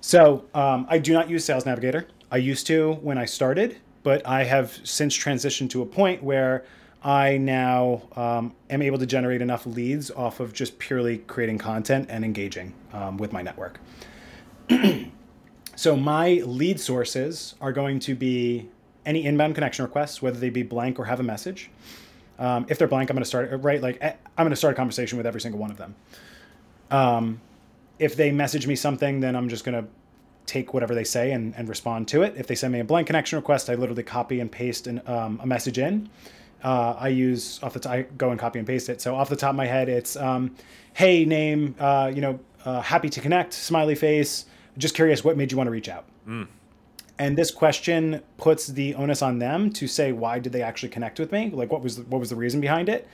[0.00, 2.06] So, um, I do not use Sales Navigator.
[2.30, 6.64] I used to when I started, but I have since transitioned to a point where
[7.02, 12.06] I now um, am able to generate enough leads off of just purely creating content
[12.10, 13.80] and engaging um, with my network.
[15.76, 18.68] so my lead sources are going to be
[19.06, 21.70] any inbound connection requests, whether they be blank or have a message.
[22.38, 23.80] Um, if they're blank, I'm going to start right.
[23.80, 25.94] Like eh, I'm going to start a conversation with every single one of them.
[26.90, 27.40] Um,
[27.98, 29.88] if they message me something, then I'm just going to
[30.46, 32.34] take whatever they say and, and, respond to it.
[32.38, 35.38] If they send me a blank connection request, I literally copy and paste an, um,
[35.42, 36.08] a message in
[36.62, 39.00] uh, I use off the top, I go and copy and paste it.
[39.00, 40.54] So off the top of my head, it's um,
[40.94, 44.46] hey name, uh, you know, uh, happy to connect, smiley face.
[44.76, 46.04] Just curious, what made you want to reach out?
[46.26, 46.48] Mm.
[47.18, 51.18] And this question puts the onus on them to say why did they actually connect
[51.18, 51.50] with me?
[51.50, 53.08] Like what was the, what was the reason behind it?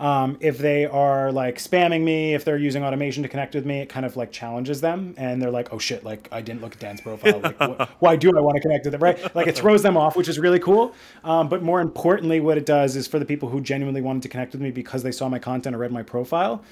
[0.00, 3.80] Um, if they are like spamming me, if they're using automation to connect with me,
[3.80, 6.04] it kind of like challenges them, and they're like, "Oh shit!
[6.04, 7.40] Like I didn't look at Dan's profile.
[7.40, 9.34] Like, why do I want to connect with them?" Right?
[9.34, 10.94] Like it throws them off, which is really cool.
[11.22, 14.28] Um, but more importantly, what it does is for the people who genuinely wanted to
[14.28, 16.64] connect with me because they saw my content or read my profile.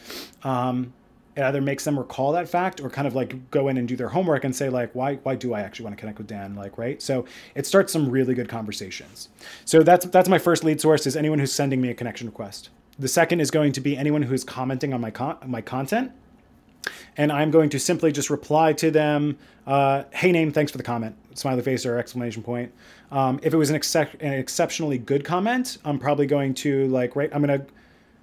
[0.42, 0.94] Um,
[1.36, 3.94] it either makes them recall that fact or kind of like go in and do
[3.94, 6.56] their homework and say like why why do I actually want to connect with Dan
[6.56, 9.28] like right so it starts some really good conversations
[9.64, 12.70] so that's that's my first lead source is anyone who's sending me a connection request
[12.98, 16.12] the second is going to be anyone who is commenting on my con- my content.
[17.16, 20.84] And I'm going to simply just reply to them, uh, hey name, thanks for the
[20.84, 22.72] comment, smiley face or exclamation point.
[23.10, 23.80] Um, if it was an,
[24.20, 27.66] an, exceptionally good comment, I'm probably going to like, right, I'm going to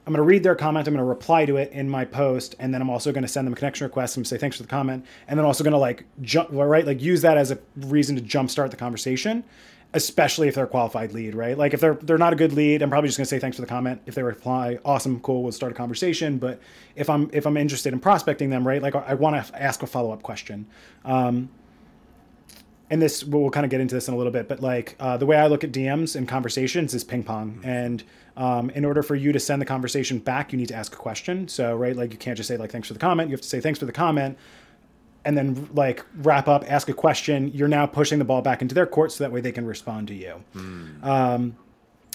[0.07, 0.87] I'm going to read their comment.
[0.87, 3.27] I'm going to reply to it in my post, and then I'm also going to
[3.27, 5.71] send them a connection request and say thanks for the comment, and then also going
[5.71, 9.43] to like jump right, like use that as a reason to jumpstart the conversation,
[9.95, 11.57] especially if they're a qualified lead, right?
[11.57, 13.55] Like if they're they're not a good lead, I'm probably just going to say thanks
[13.55, 14.01] for the comment.
[14.05, 16.37] If they reply, awesome, cool, we'll start a conversation.
[16.37, 16.59] But
[16.95, 19.87] if I'm if I'm interested in prospecting them, right, like I want to ask a
[19.87, 20.67] follow up question.
[21.05, 21.49] Um,
[22.89, 25.17] and this we'll kind of get into this in a little bit, but like uh,
[25.17, 28.03] the way I look at DMs and conversations is ping pong, and
[28.35, 30.97] um, in order for you to send the conversation back, you need to ask a
[30.97, 31.47] question.
[31.47, 33.29] So right, like you can't just say like thanks for the comment.
[33.29, 34.37] You have to say thanks for the comment,
[35.25, 37.51] and then like wrap up, ask a question.
[37.53, 40.07] You're now pushing the ball back into their court, so that way they can respond
[40.07, 40.43] to you.
[40.55, 41.03] Mm.
[41.03, 41.55] Um,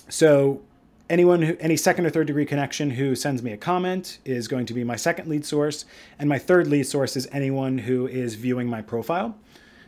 [0.09, 0.63] so
[1.11, 4.65] anyone who any second or third degree connection who sends me a comment is going
[4.67, 5.85] to be my second lead source,
[6.19, 9.37] and my third lead source is anyone who is viewing my profile.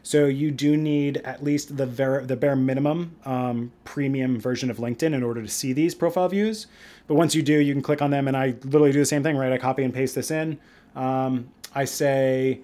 [0.02, 4.78] So you do need at least the ver- the bare minimum um, premium version of
[4.78, 6.66] LinkedIn in order to see these profile views.
[7.06, 9.22] But once you do, you can click on them, and I literally do the same
[9.22, 9.52] thing, right?
[9.52, 10.58] I copy and paste this in.
[10.96, 12.60] Um, I say,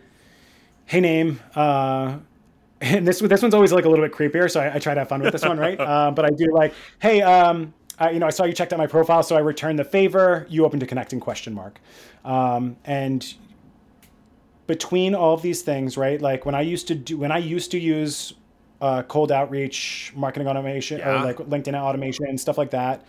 [0.89, 2.19] "Hey, name." Uh,
[2.81, 5.01] and this this one's always like a little bit creepier, so I, I try to
[5.01, 5.79] have fun with this one, right?
[5.79, 8.79] Uh, but I do like, "Hey, um, I, you know, I saw you checked out
[8.79, 10.47] my profile, so I returned the favor.
[10.49, 11.81] You open to connecting question mark,
[12.25, 13.35] um, and
[14.67, 16.21] between all of these things, right?
[16.21, 18.35] Like when I used to do, when I used to use
[18.81, 21.23] uh, cold outreach, marketing automation, yeah.
[21.23, 23.05] or like LinkedIn automation and stuff like that,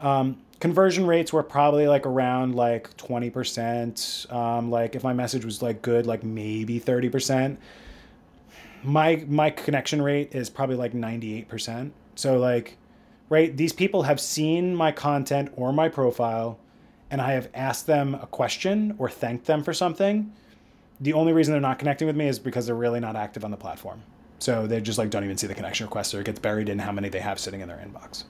[0.00, 4.32] um, conversion rates were probably like around like 20%.
[4.32, 7.56] Um, like if my message was like good, like maybe 30%.
[8.82, 11.90] My, my connection rate is probably like 98%.
[12.14, 12.76] So like,
[13.28, 13.56] right.
[13.56, 16.58] These people have seen my content or my profile
[17.10, 20.32] and I have asked them a question or thanked them for something
[21.00, 23.50] the only reason they're not connecting with me is because they're really not active on
[23.50, 24.02] the platform.
[24.38, 26.78] So they just like don't even see the connection request or it gets buried in
[26.78, 28.24] how many they have sitting in their inbox.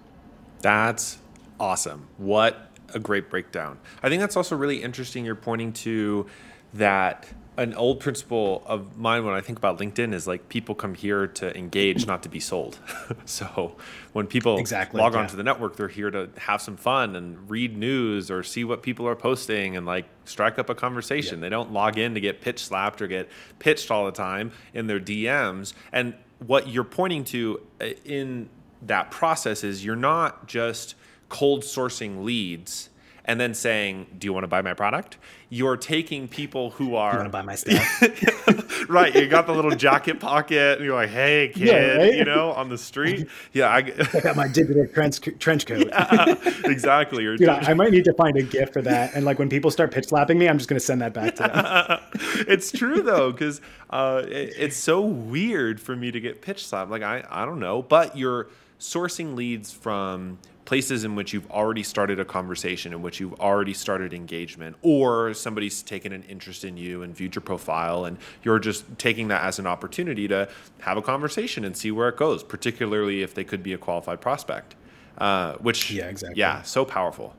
[0.61, 1.19] That's
[1.59, 2.09] awesome.
[2.17, 3.79] What a great breakdown.
[4.03, 5.25] I think that's also really interesting.
[5.25, 6.27] You're pointing to
[6.75, 7.27] that
[7.59, 11.27] an old principle of mine when I think about LinkedIn is like people come here
[11.27, 12.79] to engage, not to be sold.
[13.25, 13.77] so
[14.13, 15.21] when people exactly, log yeah.
[15.21, 18.83] onto the network, they're here to have some fun and read news or see what
[18.83, 21.39] people are posting and like strike up a conversation.
[21.39, 21.43] Yeah.
[21.43, 24.87] They don't log in to get pitch slapped or get pitched all the time in
[24.87, 25.73] their DMs.
[25.93, 26.15] And
[26.47, 28.51] what you're pointing to uh, in
[28.83, 30.95] that process is you're not just
[31.29, 32.91] cold sourcing leads
[33.27, 37.13] and then saying, "Do you want to buy my product?" You're taking people who are
[37.13, 39.15] you want to buy my stuff, right?
[39.15, 42.15] You got the little jacket pocket, and you're like, "Hey, kid," yeah, right?
[42.15, 43.29] you know, on the street.
[43.53, 43.79] Yeah, I,
[44.13, 45.89] I got my digital trench trench coat.
[45.89, 47.25] Yeah, exactly.
[47.25, 49.15] Dude, I might need to find a gift for that.
[49.15, 51.37] And like when people start pitch slapping me, I'm just going to send that back
[51.37, 52.45] to them.
[52.49, 53.61] it's true though, because
[53.91, 56.91] uh, it, it's so weird for me to get pitch slapped.
[56.91, 61.83] Like I, I don't know, but you're sourcing leads from places in which you've already
[61.83, 66.77] started a conversation, in which you've already started engagement, or somebody's taken an interest in
[66.77, 70.49] you and viewed your profile, and you're just taking that as an opportunity to
[70.81, 74.21] have a conversation and see where it goes, particularly if they could be a qualified
[74.21, 74.75] prospect.
[75.17, 76.39] Uh, which, yeah, exactly.
[76.39, 77.35] Yeah, so powerful.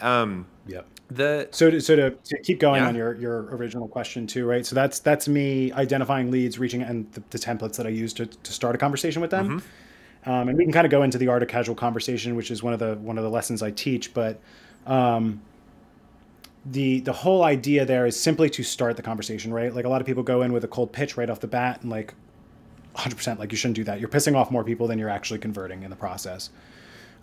[0.00, 0.86] Um, yep.
[1.10, 2.88] The so to, so to, to keep going yeah.
[2.88, 4.64] on your your original question too, right?
[4.64, 8.26] So that's that's me identifying leads, reaching and the, the templates that I use to
[8.26, 9.60] to start a conversation with them.
[9.60, 9.66] Mm-hmm
[10.24, 12.62] um, and we can kind of go into the art of casual conversation, which is
[12.62, 14.14] one of the one of the lessons I teach.
[14.14, 14.40] But
[14.86, 15.42] um,
[16.64, 19.74] the the whole idea there is simply to start the conversation, right?
[19.74, 21.82] Like a lot of people go in with a cold pitch right off the bat,
[21.82, 22.14] and like
[22.96, 24.00] 100%, like you shouldn't do that.
[24.00, 26.50] You're pissing off more people than you're actually converting in the process.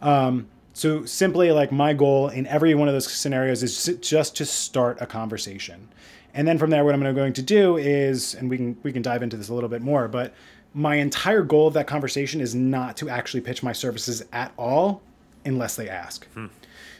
[0.01, 4.45] Um, so simply, like my goal in every one of those scenarios is just to
[4.45, 5.87] start a conversation,
[6.33, 9.01] and then from there, what I'm going to do is, and we can we can
[9.01, 10.33] dive into this a little bit more, but
[10.73, 15.01] my entire goal of that conversation is not to actually pitch my services at all
[15.45, 16.27] unless they ask.
[16.33, 16.47] Hmm.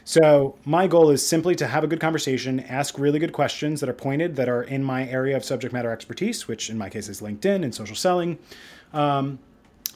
[0.04, 3.88] So, my goal is simply to have a good conversation, ask really good questions that
[3.88, 7.08] are pointed, that are in my area of subject matter expertise, which in my case
[7.08, 8.38] is LinkedIn and social selling.
[8.92, 9.38] Um,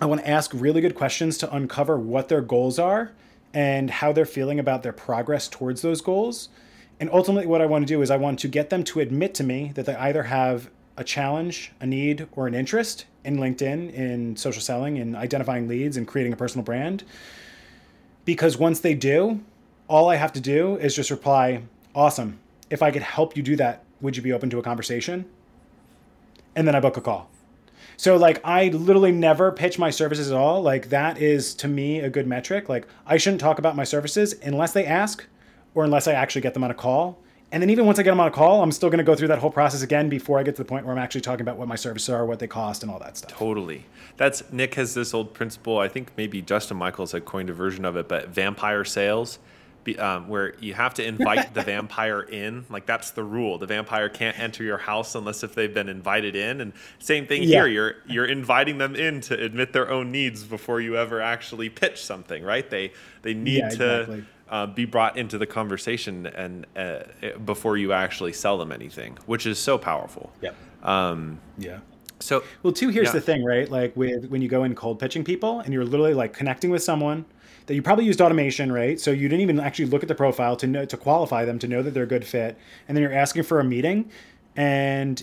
[0.00, 3.12] I want to ask really good questions to uncover what their goals are
[3.54, 6.48] and how they're feeling about their progress towards those goals.
[7.00, 9.34] And ultimately, what I want to do is I want to get them to admit
[9.34, 13.92] to me that they either have a challenge, a need, or an interest in LinkedIn,
[13.92, 17.04] in social selling, in identifying leads, and creating a personal brand.
[18.24, 19.40] Because once they do,
[19.88, 21.62] all I have to do is just reply,
[21.94, 22.40] Awesome.
[22.70, 25.26] If I could help you do that, would you be open to a conversation?
[26.56, 27.30] And then I book a call.
[27.96, 30.60] So, like, I literally never pitch my services at all.
[30.60, 32.68] Like, that is to me a good metric.
[32.68, 35.24] Like, I shouldn't talk about my services unless they ask
[35.74, 37.18] or unless I actually get them on a call.
[37.54, 39.14] And then even once I get them on a call, I'm still going to go
[39.14, 41.42] through that whole process again before I get to the point where I'm actually talking
[41.42, 43.30] about what my services are, what they cost, and all that stuff.
[43.30, 43.86] Totally.
[44.16, 45.78] That's Nick has this old principle.
[45.78, 49.38] I think maybe Justin Michaels had coined a version of it, but vampire sales.
[49.84, 52.66] be, um, where you have to invite the vampire in.
[52.70, 53.56] Like that's the rule.
[53.56, 56.60] The vampire can't enter your house unless if they've been invited in.
[56.60, 57.48] And same thing yeah.
[57.48, 57.66] here.
[57.68, 62.02] You're you're inviting them in to admit their own needs before you ever actually pitch
[62.02, 62.68] something, right?
[62.68, 64.24] They they need yeah, exactly.
[64.46, 66.98] Uh, be brought into the conversation and uh,
[67.46, 70.30] before you actually sell them anything, which is so powerful.
[70.42, 70.50] Yeah.
[70.82, 71.78] Um, yeah.
[72.20, 72.90] So well, too.
[72.90, 73.12] Here's yeah.
[73.12, 73.70] the thing, right?
[73.70, 76.82] Like with when you go in cold pitching people, and you're literally like connecting with
[76.82, 77.24] someone
[77.66, 79.00] that you probably used automation, right?
[79.00, 81.68] So you didn't even actually look at the profile to know to qualify them to
[81.68, 84.10] know that they're a good fit, and then you're asking for a meeting,
[84.56, 85.22] and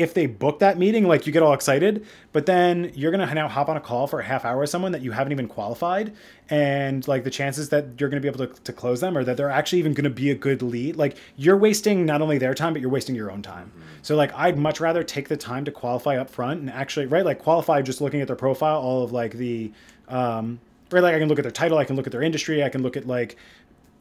[0.00, 3.48] if they book that meeting, like you get all excited, but then you're gonna now
[3.48, 6.14] hop on a call for a half hour with someone that you haven't even qualified,
[6.48, 9.36] and like the chances that you're gonna be able to, to close them or that
[9.36, 12.72] they're actually even gonna be a good lead, like you're wasting not only their time,
[12.72, 13.66] but you're wasting your own time.
[13.66, 13.88] Mm-hmm.
[14.02, 17.24] So like I'd much rather take the time to qualify up front and actually right,
[17.24, 19.70] like qualify just looking at their profile, all of like the
[20.08, 20.60] um
[20.90, 22.68] right, like I can look at their title, I can look at their industry, I
[22.68, 23.36] can look at like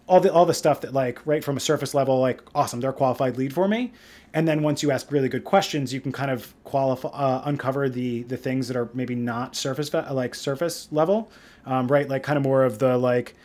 [0.10, 2.90] all the all the stuff that like right from a surface level, like awesome, they're
[2.90, 3.94] a qualified lead for me.
[4.34, 7.90] And then once you ask really good questions you can kind of qualify uh, uncover
[7.90, 11.32] the the things that are maybe not surface like surface level
[11.66, 12.08] um, right?
[12.08, 13.36] Like kind of more of the like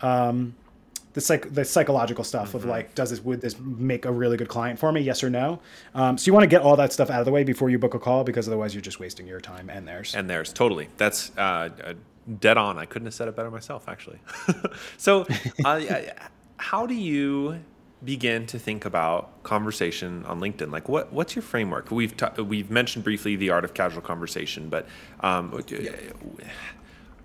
[0.00, 0.54] um,
[1.12, 2.56] the psych the psychological stuff mm-hmm.
[2.56, 5.00] of like does this would this make a really good client for me?
[5.00, 5.60] Yes or no?
[5.94, 7.78] Um, so you want to get all that stuff out of the way before you
[7.78, 10.14] book a call because otherwise you're just wasting your time and theirs.
[10.14, 10.88] And theirs totally.
[10.96, 11.94] That's uh, uh
[12.40, 14.18] dead on i couldn't have said it better myself actually
[14.96, 15.26] so
[15.64, 15.80] uh,
[16.56, 17.60] how do you
[18.04, 20.70] begin to think about conversation on LinkedIn?
[20.70, 21.90] Like, what what's your framework?
[21.90, 24.86] We've ta- we've mentioned briefly the art of casual conversation, but
[25.20, 25.62] um,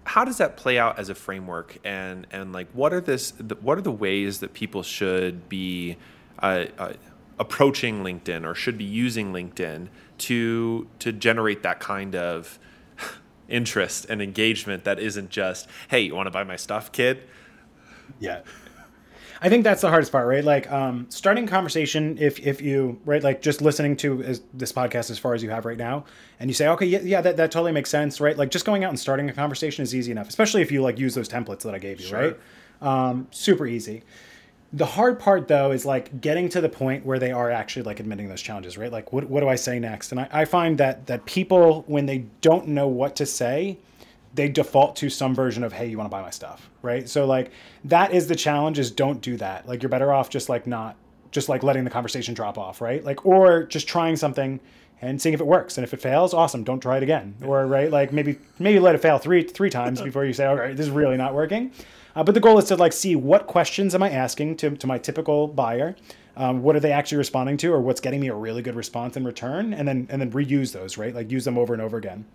[0.04, 1.78] how does that play out as a framework?
[1.84, 3.34] And and like, what are this?
[3.62, 5.98] What are the ways that people should be
[6.40, 6.94] uh, uh,
[7.38, 9.88] approaching LinkedIn or should be using LinkedIn
[10.20, 12.60] to to generate that kind of
[13.50, 17.24] interest and engagement that isn't just, hey, you want to buy my stuff, kid?
[18.20, 18.42] Yeah.
[19.42, 20.44] I think that's the hardest part, right?
[20.44, 22.18] Like um, starting conversation.
[22.20, 25.50] If if you right, like just listening to as, this podcast as far as you
[25.50, 26.06] have right now,
[26.40, 28.38] and you say, okay, yeah, yeah, that, that totally makes sense, right?
[28.38, 31.00] Like just going out and starting a conversation is easy enough, especially if you like
[31.00, 32.20] use those templates that I gave you, sure.
[32.20, 32.40] right?
[32.82, 34.04] Um, super easy.
[34.72, 38.00] The hard part though is like getting to the point where they are actually like
[38.00, 38.92] admitting those challenges, right?
[38.92, 40.12] Like what what do I say next?
[40.12, 43.80] And I, I find that that people when they don't know what to say
[44.36, 47.10] they default to some version of hey you want to buy my stuff right?
[47.10, 47.52] So like
[47.86, 49.68] that is the challenge is don't do that.
[49.68, 50.96] Like you're better off just like not
[51.32, 53.04] just like letting the conversation drop off right?
[53.04, 54.60] Like or just trying something
[55.02, 55.78] and seeing if it works.
[55.78, 57.36] And if it fails awesome don't try it again.
[57.44, 60.74] Or right like maybe maybe let it fail three three times before you say okay
[60.74, 61.72] this is really not working
[62.20, 64.86] uh, but the goal is to like see what questions am i asking to, to
[64.86, 65.96] my typical buyer?
[66.36, 69.16] Um, what are they actually responding to or what's getting me a really good response
[69.16, 69.74] in return?
[69.74, 71.16] And then and then reuse those right?
[71.16, 72.26] Like use them over and over again.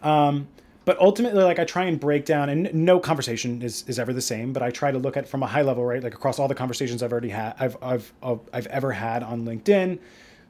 [0.00, 0.46] Um,
[0.84, 4.22] but ultimately like i try and break down and no conversation is, is ever the
[4.22, 6.02] same but i try to look at from a high level right?
[6.02, 8.12] Like across all the conversations i've already had i've i've
[8.52, 9.98] i've ever had on linkedin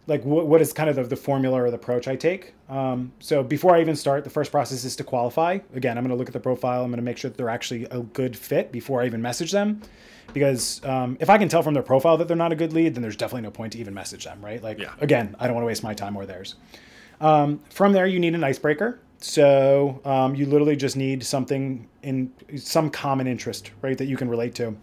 [0.08, 2.54] like what, what is kind of the, the formula or the approach i take.
[2.68, 5.58] Um, so before i even start the first process is to qualify.
[5.74, 7.50] Again i'm going to look at the profile i'm going to make sure that they're
[7.50, 9.80] actually a good fit before i even message them.
[10.32, 12.94] Because um, if i can tell from their profile that they're not a good lead
[12.94, 14.62] then there's definitely no point to even message them right?
[14.62, 14.94] Like yeah.
[15.00, 16.56] again i don't want to waste my time or theirs.
[17.20, 19.00] Um, from there you need an icebreaker.
[19.20, 24.28] So um, you literally just need something in some common interest, right, that you can
[24.28, 24.76] relate to.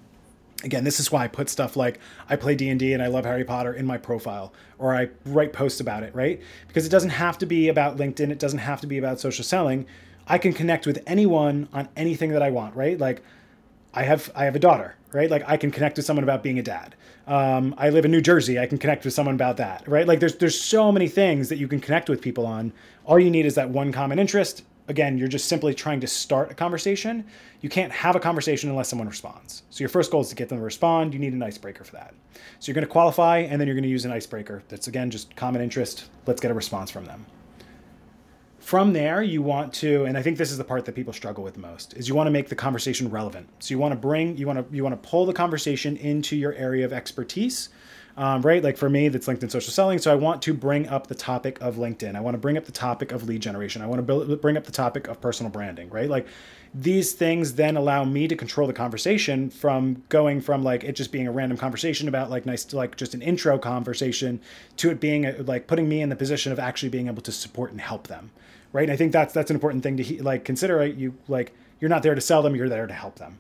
[0.66, 3.08] Again, this is why I put stuff like I play D and D and I
[3.08, 6.42] love Harry Potter in my profile, or I write posts about it, right?
[6.68, 8.32] Because it doesn't have to be about LinkedIn.
[8.32, 9.86] It doesn't have to be about social selling.
[10.28, 13.00] I can connect with anyone on anything that I want, right?
[13.00, 13.22] Like
[13.94, 15.30] I have I have a daughter, right?
[15.30, 16.96] Like I can connect with someone about being a dad.
[17.28, 18.60] Um, I live in New Jersey.
[18.60, 20.08] I can connect with someone about that, right?
[20.08, 22.74] Like there's there's so many things that you can connect with people on.
[23.06, 24.64] All you need is that one common interest.
[24.88, 27.26] Again, you're just simply trying to start a conversation.
[27.62, 29.64] You can't have a conversation unless someone responds.
[29.72, 31.14] So your first goal is to get them to respond.
[31.14, 32.14] You need an icebreaker for that.
[32.60, 34.64] So you're going to qualify, and then you're going to use an icebreaker.
[34.70, 36.10] That's again just common interest.
[36.28, 37.26] Let's get a response from them
[38.66, 41.44] from there you want to and i think this is the part that people struggle
[41.44, 44.36] with most is you want to make the conversation relevant so you want to bring
[44.38, 47.70] you want to you want to pull the conversation into your area of expertise
[48.18, 51.08] um, right like for me that's linkedin social selling so i want to bring up
[51.08, 53.88] the topic of linkedin i want to bring up the topic of lead generation i
[53.88, 56.28] want to build, bring up the topic of personal branding right like
[56.74, 61.12] these things then allow me to control the conversation from going from like it just
[61.12, 64.42] being a random conversation about like nice like just an intro conversation
[64.76, 67.32] to it being a, like putting me in the position of actually being able to
[67.32, 68.30] support and help them
[68.76, 68.84] right?
[68.84, 70.76] And I think that's that's an important thing to like consider.
[70.76, 70.94] Right?
[70.94, 73.40] You like you're not there to sell them; you're there to help them.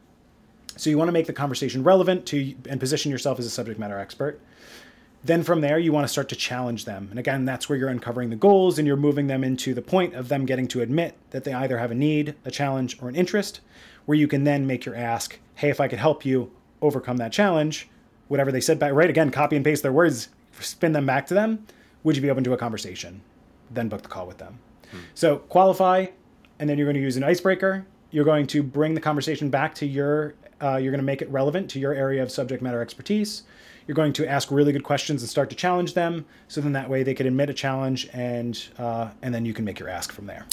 [0.77, 3.79] So you want to make the conversation relevant to and position yourself as a subject
[3.79, 4.39] matter expert.
[5.23, 7.07] Then from there, you want to start to challenge them.
[7.09, 10.13] And again, that's where you're uncovering the goals and you're moving them into the point
[10.13, 13.15] of them getting to admit that they either have a need, a challenge, or an
[13.15, 13.61] interest.
[14.05, 16.51] where you can then make your ask, hey, if I could help you
[16.81, 17.89] overcome that challenge,
[18.27, 19.09] whatever they said back, right?
[19.09, 21.65] Again, copy and paste their words, spin them back to them.
[22.03, 23.21] Would you be open to a conversation?
[23.71, 24.59] Then book the call with them.
[24.91, 24.97] Hmm.
[25.15, 26.07] So qualify,
[26.59, 27.85] and then you're going to use an icebreaker.
[28.11, 31.29] You're going to bring the conversation back to your, uh, you're going to make it
[31.29, 33.43] relevant to your area of subject matter expertise.
[33.87, 36.25] You're going to ask really good questions and start to challenge them.
[36.47, 39.63] So then that way they can admit a challenge and, uh, and then you can
[39.63, 40.45] make your ask from there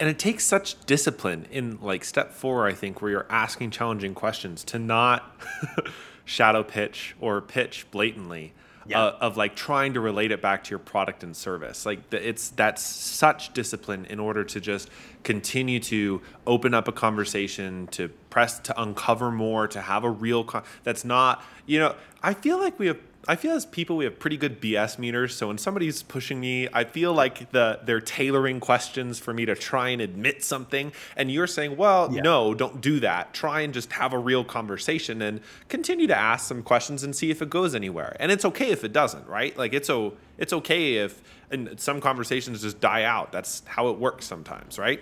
[0.00, 4.14] and it takes such discipline in like step four i think where you're asking challenging
[4.14, 5.38] questions to not
[6.24, 8.52] shadow pitch or pitch blatantly
[8.86, 9.02] yeah.
[9.02, 12.50] uh, of like trying to relate it back to your product and service like it's
[12.50, 14.88] that's such discipline in order to just
[15.22, 20.44] continue to open up a conversation to press to uncover more to have a real
[20.44, 22.98] con- that's not you know i feel like we have
[23.28, 25.36] I feel as people we have pretty good BS meters.
[25.36, 29.54] So when somebody's pushing me, I feel like the they're tailoring questions for me to
[29.54, 30.92] try and admit something.
[31.16, 32.22] And you're saying, well, yeah.
[32.22, 33.34] no, don't do that.
[33.34, 37.30] Try and just have a real conversation and continue to ask some questions and see
[37.30, 38.16] if it goes anywhere.
[38.18, 39.56] And it's okay if it doesn't, right?
[39.56, 43.32] Like it's o- it's okay if and some conversations just die out.
[43.32, 45.00] That's how it works sometimes, right?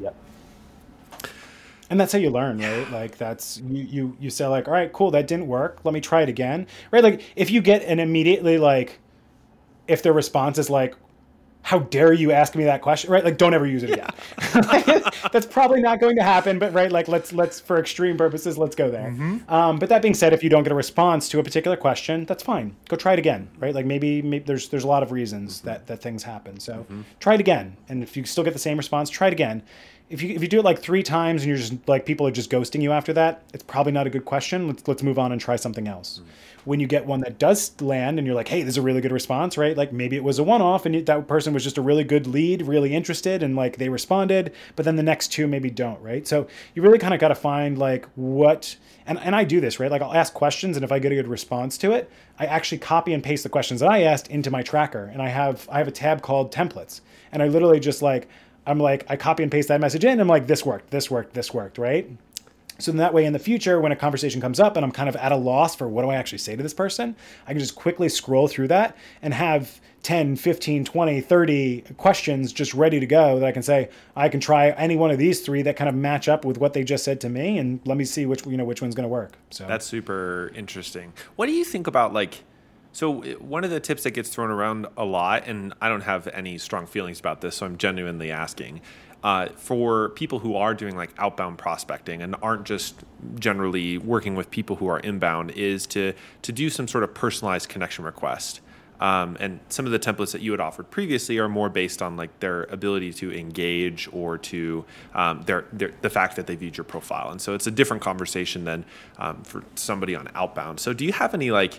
[0.00, 0.16] Yep
[1.90, 2.90] and that's how you learn right?
[2.90, 5.80] Like that's you you you say like all right cool that didn't work.
[5.84, 6.66] Let me try it again.
[6.90, 7.02] Right?
[7.02, 8.98] Like if you get an immediately like
[9.86, 10.94] if their response is like
[11.62, 13.10] how dare you ask me that question?
[13.10, 13.24] Right?
[13.24, 14.08] Like don't ever use it again.
[14.54, 15.10] Yeah.
[15.32, 18.76] that's probably not going to happen but right like let's let's for extreme purposes let's
[18.76, 19.10] go there.
[19.10, 19.52] Mm-hmm.
[19.52, 22.24] um, but that being said if you don't get a response to a particular question
[22.24, 22.76] that's fine.
[22.88, 23.74] Go try it again right?
[23.74, 25.68] Like maybe, maybe there's there's a lot of reasons mm-hmm.
[25.68, 26.58] that that things happen.
[26.58, 27.02] So mm-hmm.
[27.20, 27.76] try it again.
[27.88, 29.62] And if you still get the same response try it again
[30.08, 32.30] if you if you do it like three times and you're just like people are
[32.30, 34.68] just ghosting you after that, it's probably not a good question.
[34.68, 36.20] Let's let's move on and try something else.
[36.20, 36.26] Mm.
[36.64, 39.00] When you get one that does land and you're like, hey, this is a really
[39.00, 39.76] good response, right?
[39.76, 42.26] Like maybe it was a one off and that person was just a really good
[42.26, 46.26] lead, really interested, and like they responded, but then the next two maybe don't, right?
[46.26, 48.76] So you really kind of got to find like what
[49.06, 49.90] and, and I do this, right?
[49.90, 52.78] Like I'll ask questions and if I get a good response to it, I actually
[52.78, 55.10] copy and paste the questions that I asked into my tracker.
[55.12, 57.00] And I have I have a tab called templates.
[57.32, 58.28] And I literally just like
[58.66, 60.20] I'm like, I copy and paste that message in.
[60.20, 62.10] I'm like, this worked, this worked, this worked, right?
[62.78, 65.08] So in that way, in the future, when a conversation comes up and I'm kind
[65.08, 67.58] of at a loss for what do I actually say to this person, I can
[67.58, 73.06] just quickly scroll through that and have 10, 15, 20, 30 questions just ready to
[73.06, 75.88] go that I can say, I can try any one of these three that kind
[75.88, 78.44] of match up with what they just said to me and let me see which,
[78.46, 79.32] you know, which one's going to work.
[79.50, 81.14] So that's super interesting.
[81.36, 82.44] What do you think about like,
[82.96, 86.28] so one of the tips that gets thrown around a lot, and I don't have
[86.28, 88.80] any strong feelings about this, so I'm genuinely asking.
[89.22, 92.94] Uh, for people who are doing like outbound prospecting and aren't just
[93.38, 97.68] generally working with people who are inbound, is to to do some sort of personalized
[97.68, 98.62] connection request.
[98.98, 102.16] Um, and some of the templates that you had offered previously are more based on
[102.16, 106.78] like their ability to engage or to um, their, their, the fact that they viewed
[106.78, 107.30] your profile.
[107.30, 108.86] And so it's a different conversation than
[109.18, 110.80] um, for somebody on outbound.
[110.80, 111.78] So do you have any like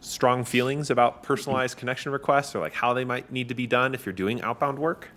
[0.00, 3.94] strong feelings about personalized connection requests or like how they might need to be done
[3.94, 5.10] if you're doing outbound work?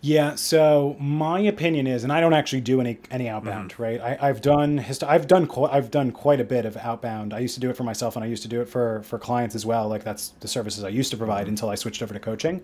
[0.00, 3.82] Yeah, so my opinion is, and I don't actually do any any outbound, mm-hmm.
[3.82, 4.00] right?
[4.00, 7.32] I, have done hist- I've done qu- I've done quite a bit of outbound.
[7.34, 9.18] I used to do it for myself, and I used to do it for for
[9.18, 9.88] clients as well.
[9.88, 11.50] Like that's the services I used to provide mm-hmm.
[11.50, 12.62] until I switched over to coaching.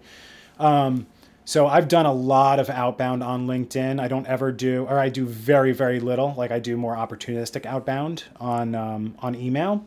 [0.59, 1.07] Um,
[1.45, 4.01] so I've done a lot of outbound on LinkedIn.
[4.01, 6.34] I don't ever do, or I do very very little.
[6.36, 9.84] Like I do more opportunistic outbound on um, on email.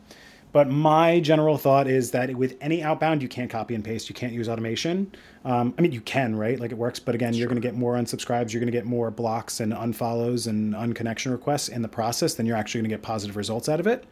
[0.55, 4.07] But my general thought is that with any outbound, you can't copy and paste.
[4.07, 5.11] You can't use automation.
[5.43, 6.57] Um, I mean, you can, right?
[6.57, 7.39] Like it works, but again, sure.
[7.39, 8.53] you're going to get more unsubscribes.
[8.53, 12.35] You're going to get more blocks and unfollows and unconnection requests in the process.
[12.35, 14.05] Then you're actually going to get positive results out of it.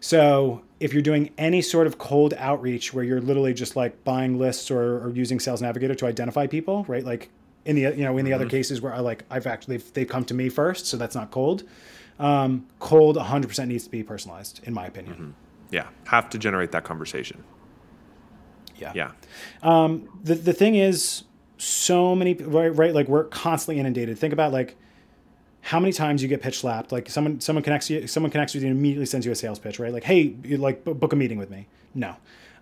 [0.00, 4.38] So if you're doing any sort of cold outreach where you're literally just like buying
[4.38, 7.04] lists or, or using Sales Navigator to identify people, right?
[7.04, 7.28] Like
[7.66, 8.40] in the you know in the mm-hmm.
[8.40, 11.14] other cases where I like I've actually they've, they've come to me first, so that's
[11.14, 11.64] not cold.
[12.18, 15.14] Um, cold 100% needs to be personalized, in my opinion.
[15.14, 15.30] Mm-hmm
[15.70, 17.42] yeah have to generate that conversation.
[18.78, 18.92] Yeah.
[18.94, 19.12] Yeah.
[19.62, 21.24] Um, the, the thing is
[21.58, 24.18] so many right, right like we're constantly inundated.
[24.18, 24.76] Think about like
[25.62, 28.62] how many times you get pitch slapped like someone someone connects you someone connects with
[28.62, 29.92] you and immediately sends you a sales pitch right?
[29.92, 31.66] Like hey you like book a meeting with me.
[31.94, 32.16] No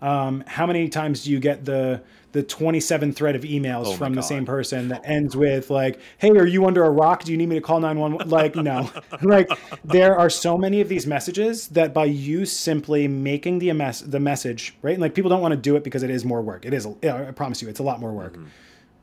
[0.04, 2.02] um, how many times do you get the
[2.32, 6.30] the 27 thread of emails oh from the same person that ends with like, "Hey,
[6.30, 7.24] are you under a rock?
[7.24, 8.90] Do you need me to call 911?" Like, no.
[9.22, 9.48] like
[9.82, 14.20] there are so many of these messages that by you simply making the mess the
[14.20, 14.92] message, right?
[14.92, 16.66] And like people don't want to do it because it is more work.
[16.66, 18.34] It is I promise you, it's a lot more work.
[18.34, 18.48] Mm-hmm.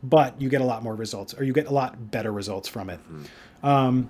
[0.04, 2.92] But you get a lot more results or you get a lot better results from
[2.92, 3.00] it.
[3.00, 3.66] Mm-hmm.
[3.66, 4.10] Um,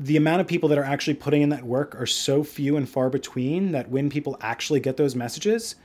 [0.00, 2.88] the amount of people that are actually putting in that work are so few and
[2.88, 5.76] far between that when people actually get those messages,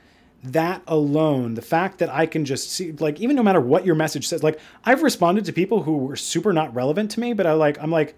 [0.42, 3.94] that alone, the fact that I can just see, like, even no matter what your
[3.94, 7.46] message says, like, I've responded to people who were super not relevant to me, but
[7.46, 8.16] I like, I'm like,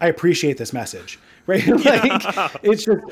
[0.00, 1.66] I appreciate this message, right?
[1.66, 2.12] like,
[2.62, 3.02] it's just,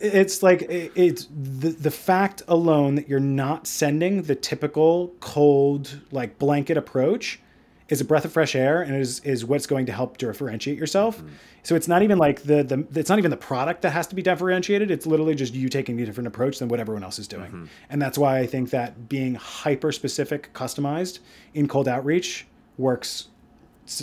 [0.00, 6.38] it's like, it's the, the fact alone that you're not sending the typical cold, like,
[6.38, 7.40] blanket approach
[7.94, 11.18] is a breath of fresh air and is is what's going to help differentiate yourself.
[11.18, 11.28] Mm-hmm.
[11.62, 14.14] So it's not even like the the it's not even the product that has to
[14.14, 14.90] be differentiated.
[14.90, 17.46] It's literally just you taking a different approach than what everyone else is doing.
[17.46, 17.64] Mm-hmm.
[17.88, 21.20] And that's why I think that being hyper specific, customized
[21.54, 23.28] in cold outreach works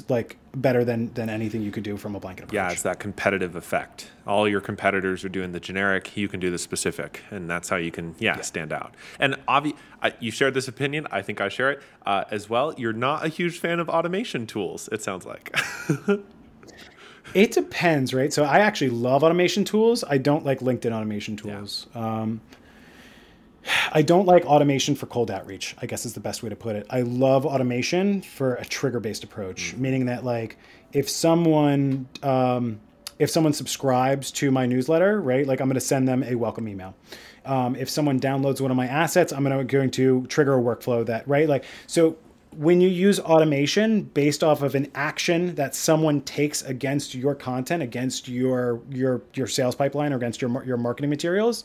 [0.08, 2.56] like better than than anything you could do from a blanket approach.
[2.56, 4.12] Yeah, it's that competitive effect.
[4.28, 7.78] All your competitors are doing the generic, you can do the specific, and that's how
[7.78, 8.42] you can yeah, yeah.
[8.42, 8.96] stand out.
[9.20, 11.08] And obvi- I, you shared this opinion.
[11.12, 12.74] I think I share it uh, as well.
[12.78, 14.90] You're not a huge fan of automation tools.
[14.92, 15.56] It sounds like.
[17.34, 18.32] it depends, right?
[18.34, 20.04] So I actually love automation tools.
[20.08, 21.88] I don't like LinkedIn automation tools.
[21.96, 22.22] Yeah.
[22.22, 22.42] Um,
[23.92, 26.76] I don't like automation for cold outreach, I guess is the best way to put
[26.76, 26.86] it.
[26.90, 29.82] I love automation for a trigger based approach, mm-hmm.
[29.82, 30.58] meaning that like
[30.94, 32.80] if someone um,
[33.20, 36.68] if someone subscribes to my newsletter, right, like I'm going to send them a welcome
[36.68, 36.96] email.
[37.46, 41.06] Um, if someone downloads one of my assets, I'm gonna, going to trigger a workflow
[41.06, 42.18] that right, like so.
[42.58, 47.82] When you use automation based off of an action that someone takes against your content,
[47.82, 51.64] against your your your sales pipeline, or against your your marketing materials,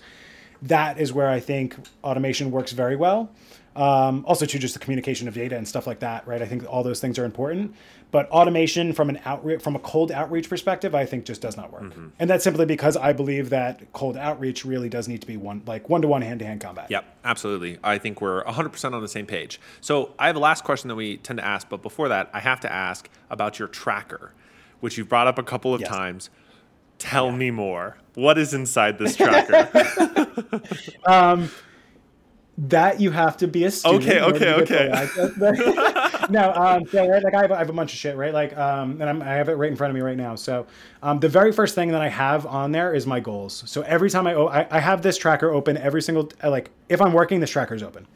[0.63, 3.31] that is where I think automation works very well.
[3.77, 6.41] Um, also, to just the communication of data and stuff like that, right?
[6.41, 7.75] I think all those things are important.
[8.11, 11.71] But automation from an outreach, from a cold outreach perspective, I think just does not
[11.73, 11.83] work.
[11.83, 12.09] Mm-hmm.
[12.19, 15.63] And that's simply because I believe that cold outreach really does need to be one,
[15.67, 16.91] like one to one, hand to hand combat.
[16.91, 17.79] Yep, absolutely.
[17.85, 19.61] I think we're 100% on the same page.
[19.83, 22.41] So I have a last question that we tend to ask, but before that, I
[22.41, 24.33] have to ask about your tracker,
[24.81, 25.91] which you've brought up a couple of yes.
[25.91, 26.31] times.
[26.99, 27.37] Tell yeah.
[27.37, 27.99] me more.
[28.15, 29.69] What is inside this tracker?
[31.07, 31.51] um,
[32.59, 34.05] that you have to be a student.
[34.05, 35.09] Okay, okay, okay.
[36.31, 38.33] no, um, so right, like I have, I have a bunch of shit, right?
[38.33, 40.35] Like, um, and I'm, i have it right in front of me right now.
[40.37, 40.67] So,
[41.03, 43.63] um, the very first thing that I have on there is my goals.
[43.67, 47.13] So every time I, I, I have this tracker open every single, like, if I'm
[47.13, 48.07] working, this tracker is open.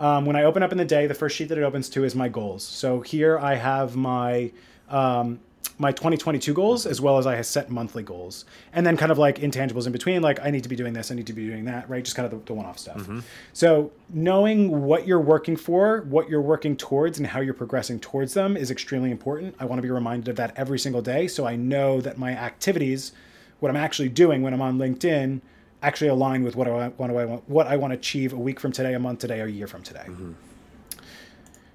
[0.00, 2.04] Um, when I open up in the day, the first sheet that it opens to
[2.04, 2.64] is my goals.
[2.64, 4.52] So here I have my,
[4.88, 5.40] um,
[5.82, 8.44] my 2022 goals as well as I have set monthly goals.
[8.72, 11.10] And then kind of like intangibles in between, like I need to be doing this,
[11.10, 12.04] I need to be doing that, right?
[12.04, 12.98] Just kind of the, the one off stuff.
[12.98, 13.20] Mm-hmm.
[13.52, 18.32] So knowing what you're working for, what you're working towards, and how you're progressing towards
[18.32, 19.56] them is extremely important.
[19.58, 21.26] I want to be reminded of that every single day.
[21.26, 23.12] So I know that my activities,
[23.58, 25.40] what I'm actually doing when I'm on LinkedIn,
[25.82, 28.36] actually align with what I want, what I want, what I want to achieve a
[28.36, 30.04] week from today, a month today, or a year from today.
[30.06, 30.32] Mm-hmm.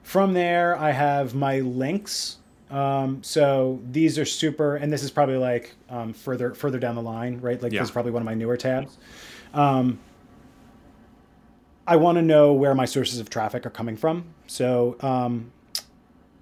[0.03, 2.37] From there, I have my links
[2.69, 7.01] um, so these are super, and this is probably like um, further further down the
[7.01, 7.61] line, right?
[7.61, 7.79] Like yeah.
[7.79, 8.97] this is probably one of my newer tabs.
[9.53, 9.99] Um,
[11.85, 14.25] I want to know where my sources of traffic are coming from.
[14.47, 15.53] So, um,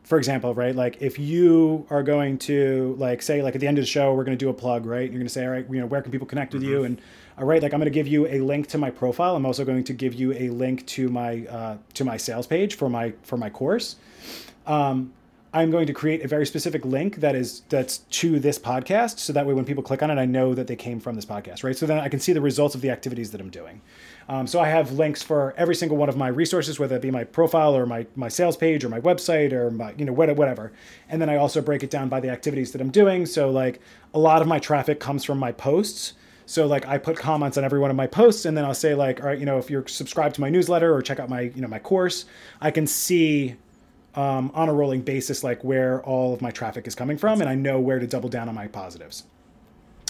[0.04, 3.78] for example, right, like if you are going to like say like at the end
[3.78, 5.04] of the show we're going to do a plug, right?
[5.04, 6.72] You're going to say, all right, you know, where can people connect with mm-hmm.
[6.72, 6.84] you?
[6.86, 7.00] And
[7.38, 9.36] all right, like I'm going to give you a link to my profile.
[9.36, 12.76] I'm also going to give you a link to my uh, to my sales page
[12.76, 13.98] for my for my course.
[14.66, 15.14] Um,
[15.56, 19.32] I'm going to create a very specific link that is that's to this podcast, so
[19.32, 21.64] that way when people click on it, I know that they came from this podcast,
[21.64, 21.78] right?
[21.78, 23.82] So then I can see the results of the activities that I'm doing.
[24.28, 27.10] Um, so I have links for every single one of my resources, whether it be
[27.10, 30.74] my profile or my my sales page or my website or my you know whatever.
[31.08, 33.26] And then I also break it down by the activities that I'm doing.
[33.26, 33.80] So like
[34.14, 36.16] a lot of my traffic comes from my posts.
[36.46, 38.94] So like I put comments on every one of my posts, and then I'll say
[38.94, 41.42] like, all right, you know, if you're subscribed to my newsletter or check out my
[41.56, 42.26] you know my course,
[42.60, 43.56] I can see
[44.16, 47.50] um, on a rolling basis, like where all of my traffic is coming from, and
[47.50, 49.24] I know where to double down on my positives.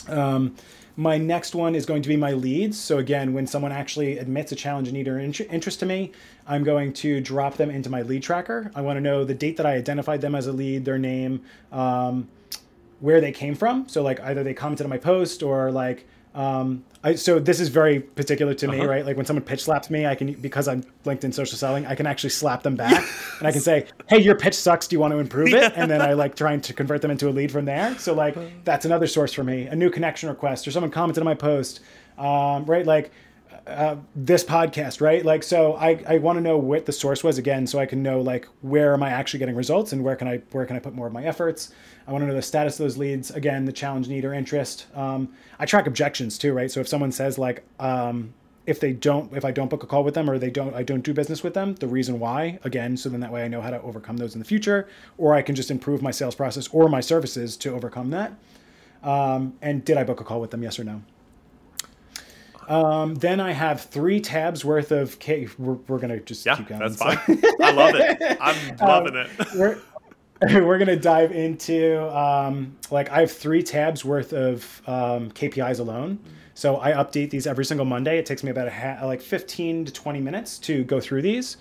[0.07, 0.55] Um,
[0.97, 2.79] my next one is going to be my leads.
[2.79, 6.11] So again, when someone actually admits a challenge, need, or interest to me,
[6.47, 8.71] I'm going to drop them into my lead tracker.
[8.75, 11.43] I want to know the date that I identified them as a lead, their name,
[11.71, 12.29] um,
[13.01, 13.89] where they came from.
[13.89, 17.69] So like either they commented on my post or like um, I, so this is
[17.69, 18.89] very particular to me, uh-huh.
[18.89, 19.05] right?
[19.05, 22.07] Like when someone pitch slaps me, I can because I'm LinkedIn social selling, I can
[22.07, 23.07] actually slap them back,
[23.39, 24.87] and I can say, "Hey, your pitch sucks.
[24.87, 27.29] Do you want to improve it?" And then I like trying to convert them into
[27.29, 27.95] a lead from there.
[27.99, 28.35] So like
[28.65, 29.67] that's another source for me.
[29.67, 31.81] A new connection request, or someone commented on my post,
[32.17, 32.87] um, right?
[32.87, 33.11] Like
[33.67, 35.25] uh, this podcast, right?
[35.25, 38.03] Like, so I, I want to know what the source was again, so I can
[38.03, 40.79] know like where am I actually getting results and where can I where can I
[40.79, 41.71] put more of my efforts.
[42.07, 43.31] I want to know the status of those leads.
[43.31, 44.85] Again, the challenge, need, or interest.
[44.95, 46.69] Um, I track objections too, right?
[46.69, 48.33] So if someone says like, um,
[48.67, 50.83] if they don't, if I don't book a call with them or they don't, I
[50.83, 53.61] don't do business with them, the reason why, again, so then that way I know
[53.61, 54.87] how to overcome those in the future,
[55.17, 58.33] or I can just improve my sales process or my services to overcome that.
[59.03, 60.63] Um, and did I book a call with them?
[60.63, 61.03] Yes or no?
[62.67, 65.47] Um, then I have three tabs worth of K.
[65.57, 66.81] We're, we're gonna just yeah, keep going.
[66.81, 67.19] That's fine.
[67.61, 68.37] I love it.
[68.41, 69.53] I'm loving um, it.
[69.55, 69.81] We're,
[70.41, 76.19] we're gonna dive into um, like I have three tabs worth of um, KPIs alone.
[76.55, 78.17] So I update these every single Monday.
[78.17, 81.57] It takes me about a ha- like 15 to 20 minutes to go through these.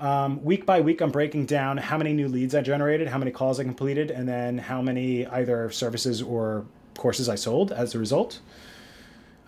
[0.00, 3.30] Um, week by week, I'm breaking down how many new leads I generated, how many
[3.30, 6.64] calls I completed, and then how many either services or
[6.96, 8.40] courses I sold as a result.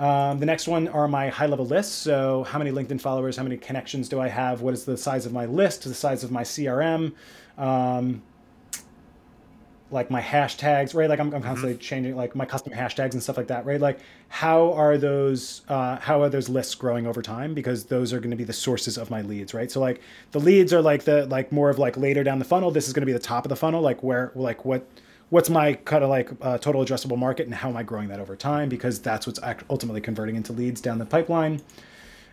[0.03, 1.95] Um, the next one are my high level lists.
[1.95, 4.61] So, how many LinkedIn followers, how many connections do I have?
[4.61, 7.13] What is the size of my list, the size of my CRM?
[7.57, 8.21] Um,
[9.93, 11.09] like my hashtags, right?
[11.09, 11.47] Like I'm, I'm mm-hmm.
[11.47, 11.83] constantly mm-hmm.
[11.83, 13.81] changing like my custom hashtags and stuff like that, right?
[13.81, 17.55] Like how are those uh, how are those lists growing over time?
[17.55, 19.71] Because those are going to be the sources of my leads, right?
[19.71, 20.01] So like
[20.33, 22.73] the leads are like the like more of like later down the funnel.
[22.73, 24.85] This is going to be the top of the funnel, like where like what
[25.33, 28.21] what's my kind of like uh, total addressable market and how am I growing that
[28.21, 28.69] over time?
[28.69, 31.63] Because that's what's ultimately converting into leads down the pipeline.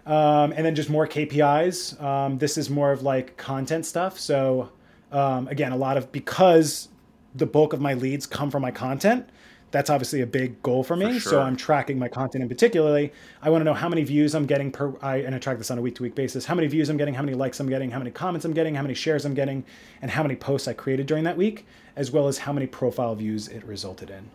[0.05, 2.01] Um, and then just more KPIs.
[2.03, 4.19] Um, this is more of like content stuff.
[4.19, 4.69] So
[5.13, 6.89] um, again, a lot of because
[7.33, 9.29] the bulk of my leads come from my content
[9.71, 11.13] that's obviously a big goal for me.
[11.13, 11.31] For sure.
[11.31, 13.11] So I'm tracking my content in particularly.
[13.41, 15.69] I want to know how many views I'm getting per I and I track this
[15.71, 16.45] on a week to week basis.
[16.45, 18.75] How many views I'm getting, how many likes I'm getting, how many comments I'm getting,
[18.75, 19.63] how many shares I'm getting,
[20.01, 21.65] and how many posts I created during that week,
[21.95, 24.29] as well as how many profile views it resulted in.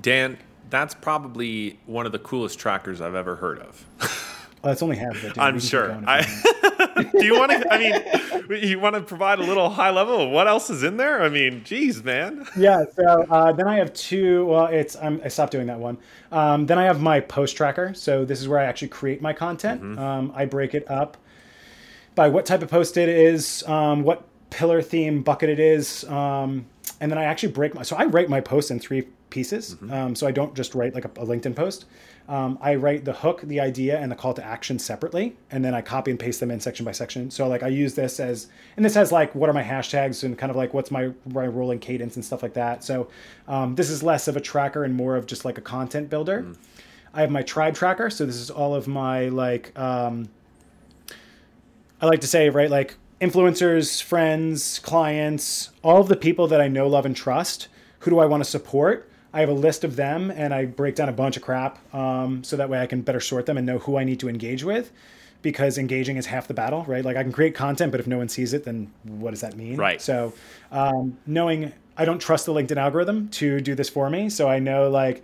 [0.00, 0.38] Dan,
[0.70, 3.84] that's probably one of the coolest trackers I've ever heard of.
[4.64, 5.32] Oh, that's only half of it.
[5.38, 5.92] I'm sure.
[6.06, 6.20] I,
[7.12, 7.72] do you want to?
[7.72, 10.96] I mean, you want to provide a little high level of what else is in
[10.96, 11.22] there?
[11.22, 12.46] I mean, geez, man.
[12.56, 12.84] Yeah.
[12.96, 14.46] So uh, then I have two.
[14.46, 15.98] Well, it's I'm, i stopped doing that one.
[16.30, 17.94] Um, then I have my post tracker.
[17.94, 19.82] So this is where I actually create my content.
[19.82, 19.98] Mm-hmm.
[19.98, 21.16] Um, I break it up
[22.14, 26.66] by what type of post it is, um, what pillar theme bucket it is, um,
[27.00, 27.82] and then I actually break my.
[27.82, 29.74] So I write my posts in three pieces.
[29.74, 29.92] Mm-hmm.
[29.92, 31.86] Um, so I don't just write like a, a LinkedIn post.
[32.28, 35.74] Um, I write the hook, the idea, and the call to action separately, and then
[35.74, 37.30] I copy and paste them in section by section.
[37.30, 38.46] So like I use this as,
[38.76, 41.46] and this has like what are my hashtags and kind of like what's my my
[41.46, 42.84] rolling cadence and stuff like that.
[42.84, 43.08] So
[43.48, 46.42] um, this is less of a tracker and more of just like a content builder.
[46.42, 46.56] Mm.
[47.14, 49.78] I have my tribe tracker, so this is all of my like.
[49.78, 50.28] Um,
[52.00, 56.68] I like to say right like influencers, friends, clients, all of the people that I
[56.68, 57.68] know, love, and trust.
[58.00, 59.08] Who do I want to support?
[59.32, 62.44] I have a list of them and I break down a bunch of crap um,
[62.44, 64.62] so that way I can better sort them and know who I need to engage
[64.62, 64.92] with
[65.40, 67.04] because engaging is half the battle, right?
[67.04, 69.56] Like I can create content, but if no one sees it, then what does that
[69.56, 69.76] mean?
[69.76, 70.00] Right.
[70.00, 70.32] So
[70.70, 74.30] um, knowing I don't trust the LinkedIn algorithm to do this for me.
[74.30, 75.22] So I know like,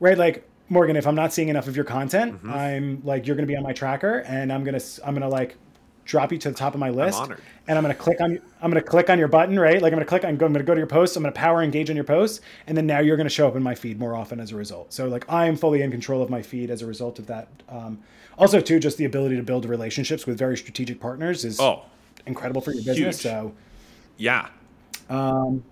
[0.00, 2.50] right, like Morgan, if I'm not seeing enough of your content, mm-hmm.
[2.52, 5.22] I'm like, you're going to be on my tracker and I'm going to, I'm going
[5.22, 5.56] to like
[6.04, 7.20] drop you to the top of my list.
[7.20, 7.36] I'm
[7.66, 9.80] and I'm going to click on I'm going to click on your button, right?
[9.80, 11.32] Like I'm going to click on I'm going to go to your post, I'm going
[11.32, 13.62] to power engage on your post, and then now you're going to show up in
[13.62, 14.92] my feed more often as a result.
[14.92, 17.48] So like I am fully in control of my feed as a result of that.
[17.68, 18.00] Um,
[18.36, 21.82] also too just the ability to build relationships with very strategic partners is oh,
[22.26, 23.22] incredible for your business.
[23.22, 23.32] Huge.
[23.32, 23.54] So
[24.16, 24.48] yeah.
[25.08, 25.64] Um,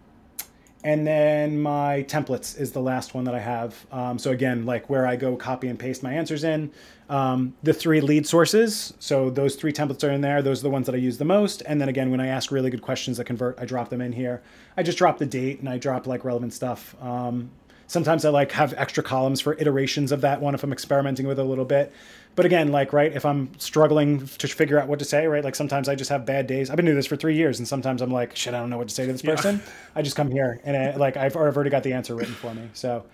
[0.85, 3.87] and then my templates is the last one that I have.
[3.93, 6.73] Um, so again, like where I go copy and paste my answers in.
[7.09, 10.43] Um, the three lead sources, so those three templates are in there.
[10.43, 11.63] Those are the ones that I use the most.
[11.67, 14.13] And then again, when I ask really good questions that convert, I drop them in
[14.13, 14.43] here.
[14.77, 16.97] I just drop the date and I drop like relevant stuff.
[17.01, 17.51] Um,
[17.87, 21.39] sometimes I like have extra columns for iterations of that one if I'm experimenting with
[21.39, 21.93] it a little bit.
[22.35, 25.55] But again, like right, if I'm struggling to figure out what to say, right, like
[25.55, 26.71] sometimes I just have bad days.
[26.71, 28.79] I've been doing this for three years, and sometimes I'm like, shit, I don't know
[28.79, 29.57] what to say to this person.
[29.57, 29.73] Yeah.
[29.97, 32.55] I just come here and I, like I've, I've already got the answer written for
[32.55, 32.71] me.
[32.73, 33.05] So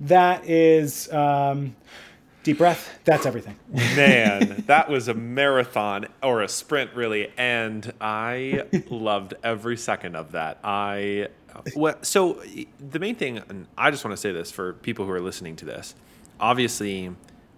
[0.00, 1.12] that is.
[1.12, 1.74] Um,
[2.42, 2.98] Deep breath.
[3.04, 3.56] That's everything.
[3.68, 10.32] Man, that was a marathon or a sprint, really, and I loved every second of
[10.32, 10.58] that.
[10.64, 11.28] I
[11.74, 12.42] what so
[12.78, 15.54] the main thing, and I just want to say this for people who are listening
[15.56, 15.94] to this.
[16.40, 17.14] Obviously,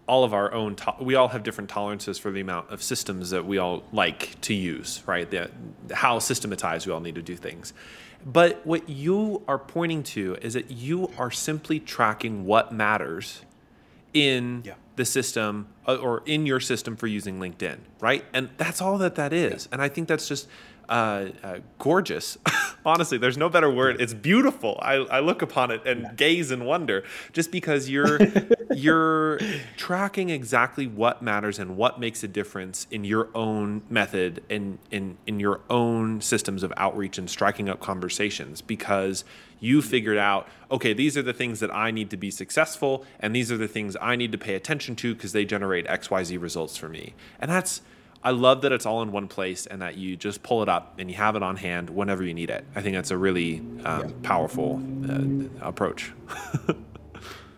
[0.06, 3.30] all of our own to- we all have different tolerances for the amount of systems
[3.30, 5.30] that we all like to use, right?
[5.30, 5.50] The,
[5.92, 7.72] how systematized we all need to do things.
[8.24, 13.42] But what you are pointing to is that you are simply tracking what matters
[14.12, 14.74] in yeah.
[14.96, 18.24] the system uh, or in your system for using LinkedIn, right?
[18.32, 19.64] And that's all that that is.
[19.64, 19.68] Yeah.
[19.72, 20.48] And I think that's just
[20.88, 22.38] uh, uh, gorgeous.
[22.84, 24.00] Honestly, there's no better word.
[24.00, 24.78] It's beautiful.
[24.82, 26.12] I, I look upon it and yeah.
[26.14, 28.18] gaze in wonder, just because you're
[28.74, 29.38] you're
[29.76, 35.16] tracking exactly what matters and what makes a difference in your own method and in
[35.26, 38.60] in your own systems of outreach and striking up conversations.
[38.60, 39.24] Because
[39.60, 43.34] you figured out, okay, these are the things that I need to be successful, and
[43.34, 46.24] these are the things I need to pay attention to because they generate X Y
[46.24, 47.14] Z results for me.
[47.38, 47.80] And that's
[48.24, 50.94] I love that it's all in one place and that you just pull it up
[50.98, 52.64] and you have it on hand whenever you need it.
[52.74, 54.10] I think that's a really um, yeah.
[54.22, 56.12] powerful uh, approach.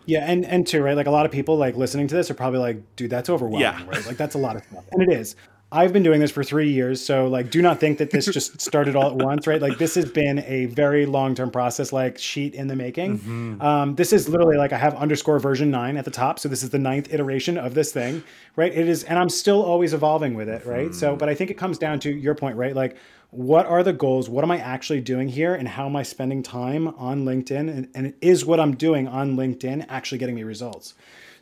[0.05, 2.35] Yeah, and and too right, like a lot of people like listening to this are
[2.35, 3.83] probably like, dude, that's overwhelming, yeah.
[3.87, 4.05] right?
[4.05, 5.35] Like that's a lot of stuff, and it is.
[5.71, 8.61] I've been doing this for three years, so like, do not think that this just
[8.69, 9.61] started all at once, right?
[9.61, 13.19] Like, this has been a very long-term process, like sheet in the making.
[13.19, 13.61] Mm-hmm.
[13.61, 16.63] Um, this is literally like I have underscore version nine at the top, so this
[16.63, 18.23] is the ninth iteration of this thing,
[18.55, 18.71] right?
[18.71, 20.85] It is, and I'm still always evolving with it, right?
[20.85, 20.93] Mm-hmm.
[20.93, 22.75] So, but I think it comes down to your point, right?
[22.75, 22.97] Like,
[23.31, 24.29] what are the goals?
[24.29, 27.69] What am I actually doing here, and how am I spending time on LinkedIn?
[27.69, 30.93] And, and is what I'm doing on LinkedIn actually getting me results?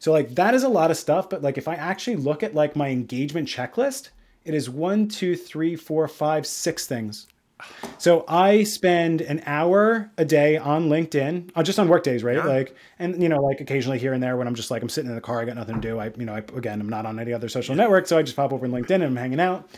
[0.03, 2.53] So like that is a lot of stuff, but like if I actually look at
[2.53, 4.09] like my engagement checklist,
[4.43, 7.27] it is one, two, three, four, five, six things.
[7.99, 12.35] So I spend an hour a day on LinkedIn, uh, just on work days, right?
[12.35, 12.43] Yeah.
[12.43, 15.09] Like, and you know, like occasionally here and there when I'm just like I'm sitting
[15.09, 15.99] in the car, I got nothing to do.
[15.99, 18.35] I, you know, I, again, I'm not on any other social network, so I just
[18.35, 19.69] pop over in LinkedIn and I'm hanging out.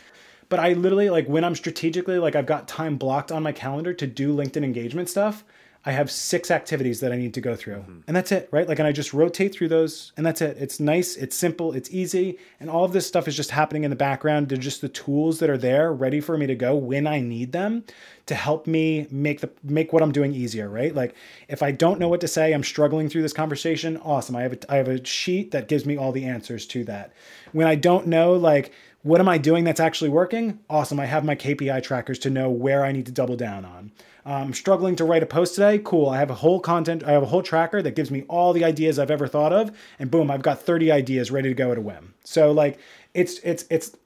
[0.48, 3.94] But I literally like when I'm strategically like I've got time blocked on my calendar
[3.94, 5.44] to do LinkedIn engagement stuff.
[5.86, 7.76] I have six activities that I need to go through.
[7.76, 8.00] Mm-hmm.
[8.08, 8.68] And that's it, right?
[8.68, 10.56] Like, and I just rotate through those, and that's it.
[10.58, 12.38] It's nice, it's simple, it's easy.
[12.58, 14.48] And all of this stuff is just happening in the background.
[14.48, 17.52] They're just the tools that are there ready for me to go when I need
[17.52, 17.84] them
[18.26, 20.92] to help me make the make what I'm doing easier, right?
[20.92, 21.14] Like
[21.48, 24.34] if I don't know what to say, I'm struggling through this conversation, awesome.
[24.34, 27.12] I have a, I have a sheet that gives me all the answers to that.
[27.52, 28.72] When I don't know like
[29.02, 30.58] what am I doing that's actually working?
[30.68, 30.98] Awesome.
[30.98, 33.92] I have my KPI trackers to know where I need to double down on.
[34.26, 35.78] I'm struggling to write a post today.
[35.78, 36.08] Cool.
[36.08, 38.64] I have a whole content, I have a whole tracker that gives me all the
[38.64, 41.78] ideas I've ever thought of, and boom, I've got 30 ideas ready to go at
[41.78, 42.14] a whim.
[42.24, 42.78] So like
[43.14, 43.96] it's it's it's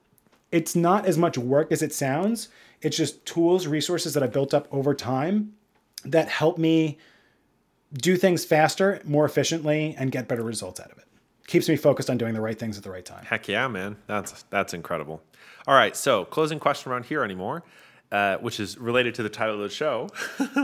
[0.51, 2.49] it's not as much work as it sounds.
[2.81, 5.53] It's just tools, resources that I built up over time
[6.05, 6.97] that help me
[7.93, 11.05] do things faster, more efficiently, and get better results out of it.
[11.47, 13.25] Keeps me focused on doing the right things at the right time.
[13.25, 13.97] Heck yeah, man.
[14.05, 15.23] That's that's incredible.
[15.67, 17.63] All right, so closing question around here anymore
[18.11, 20.09] uh, which is related to the title of the show.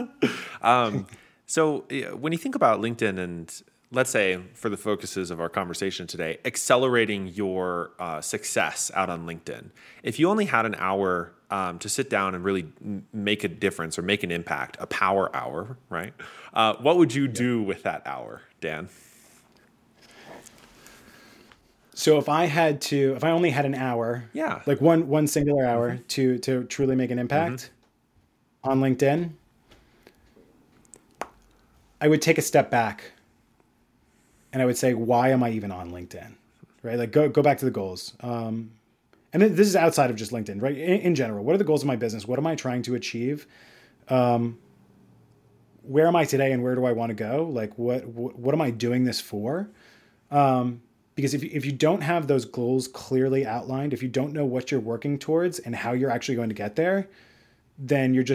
[0.61, 1.07] um,
[1.45, 1.85] so
[2.19, 6.37] when you think about LinkedIn and let's say for the focuses of our conversation today,
[6.45, 9.69] accelerating your uh, success out on LinkedIn,
[10.03, 12.67] if you only had an hour um, to sit down and really
[13.13, 16.13] make a difference or make an impact, a power hour, right?
[16.53, 18.89] Uh, what would you do with that hour, Dan?
[21.97, 25.25] So if I had to, if I only had an hour, yeah, like one one
[25.25, 26.03] singular hour mm-hmm.
[26.09, 27.71] to to truly make an impact
[28.63, 28.69] mm-hmm.
[28.69, 29.31] on LinkedIn,
[31.99, 33.13] I would take a step back,
[34.53, 36.33] and I would say, why am I even on LinkedIn?
[36.83, 38.13] Right, like go go back to the goals.
[38.19, 38.73] Um,
[39.33, 40.77] and this is outside of just LinkedIn, right?
[40.77, 42.27] In, in, general, what are the goals of my business?
[42.27, 43.47] What am I trying to achieve?
[44.07, 44.59] Um,
[45.81, 47.49] where am I today, and where do I want to go?
[47.51, 49.67] Like, what what, what am I doing this for?
[50.29, 50.81] Um,
[51.17, 54.71] because if, if you don't have those goals clearly outlined if you don't know what
[54.71, 57.09] you're working towards and how you're actually going to get there
[57.77, 58.25] then you're just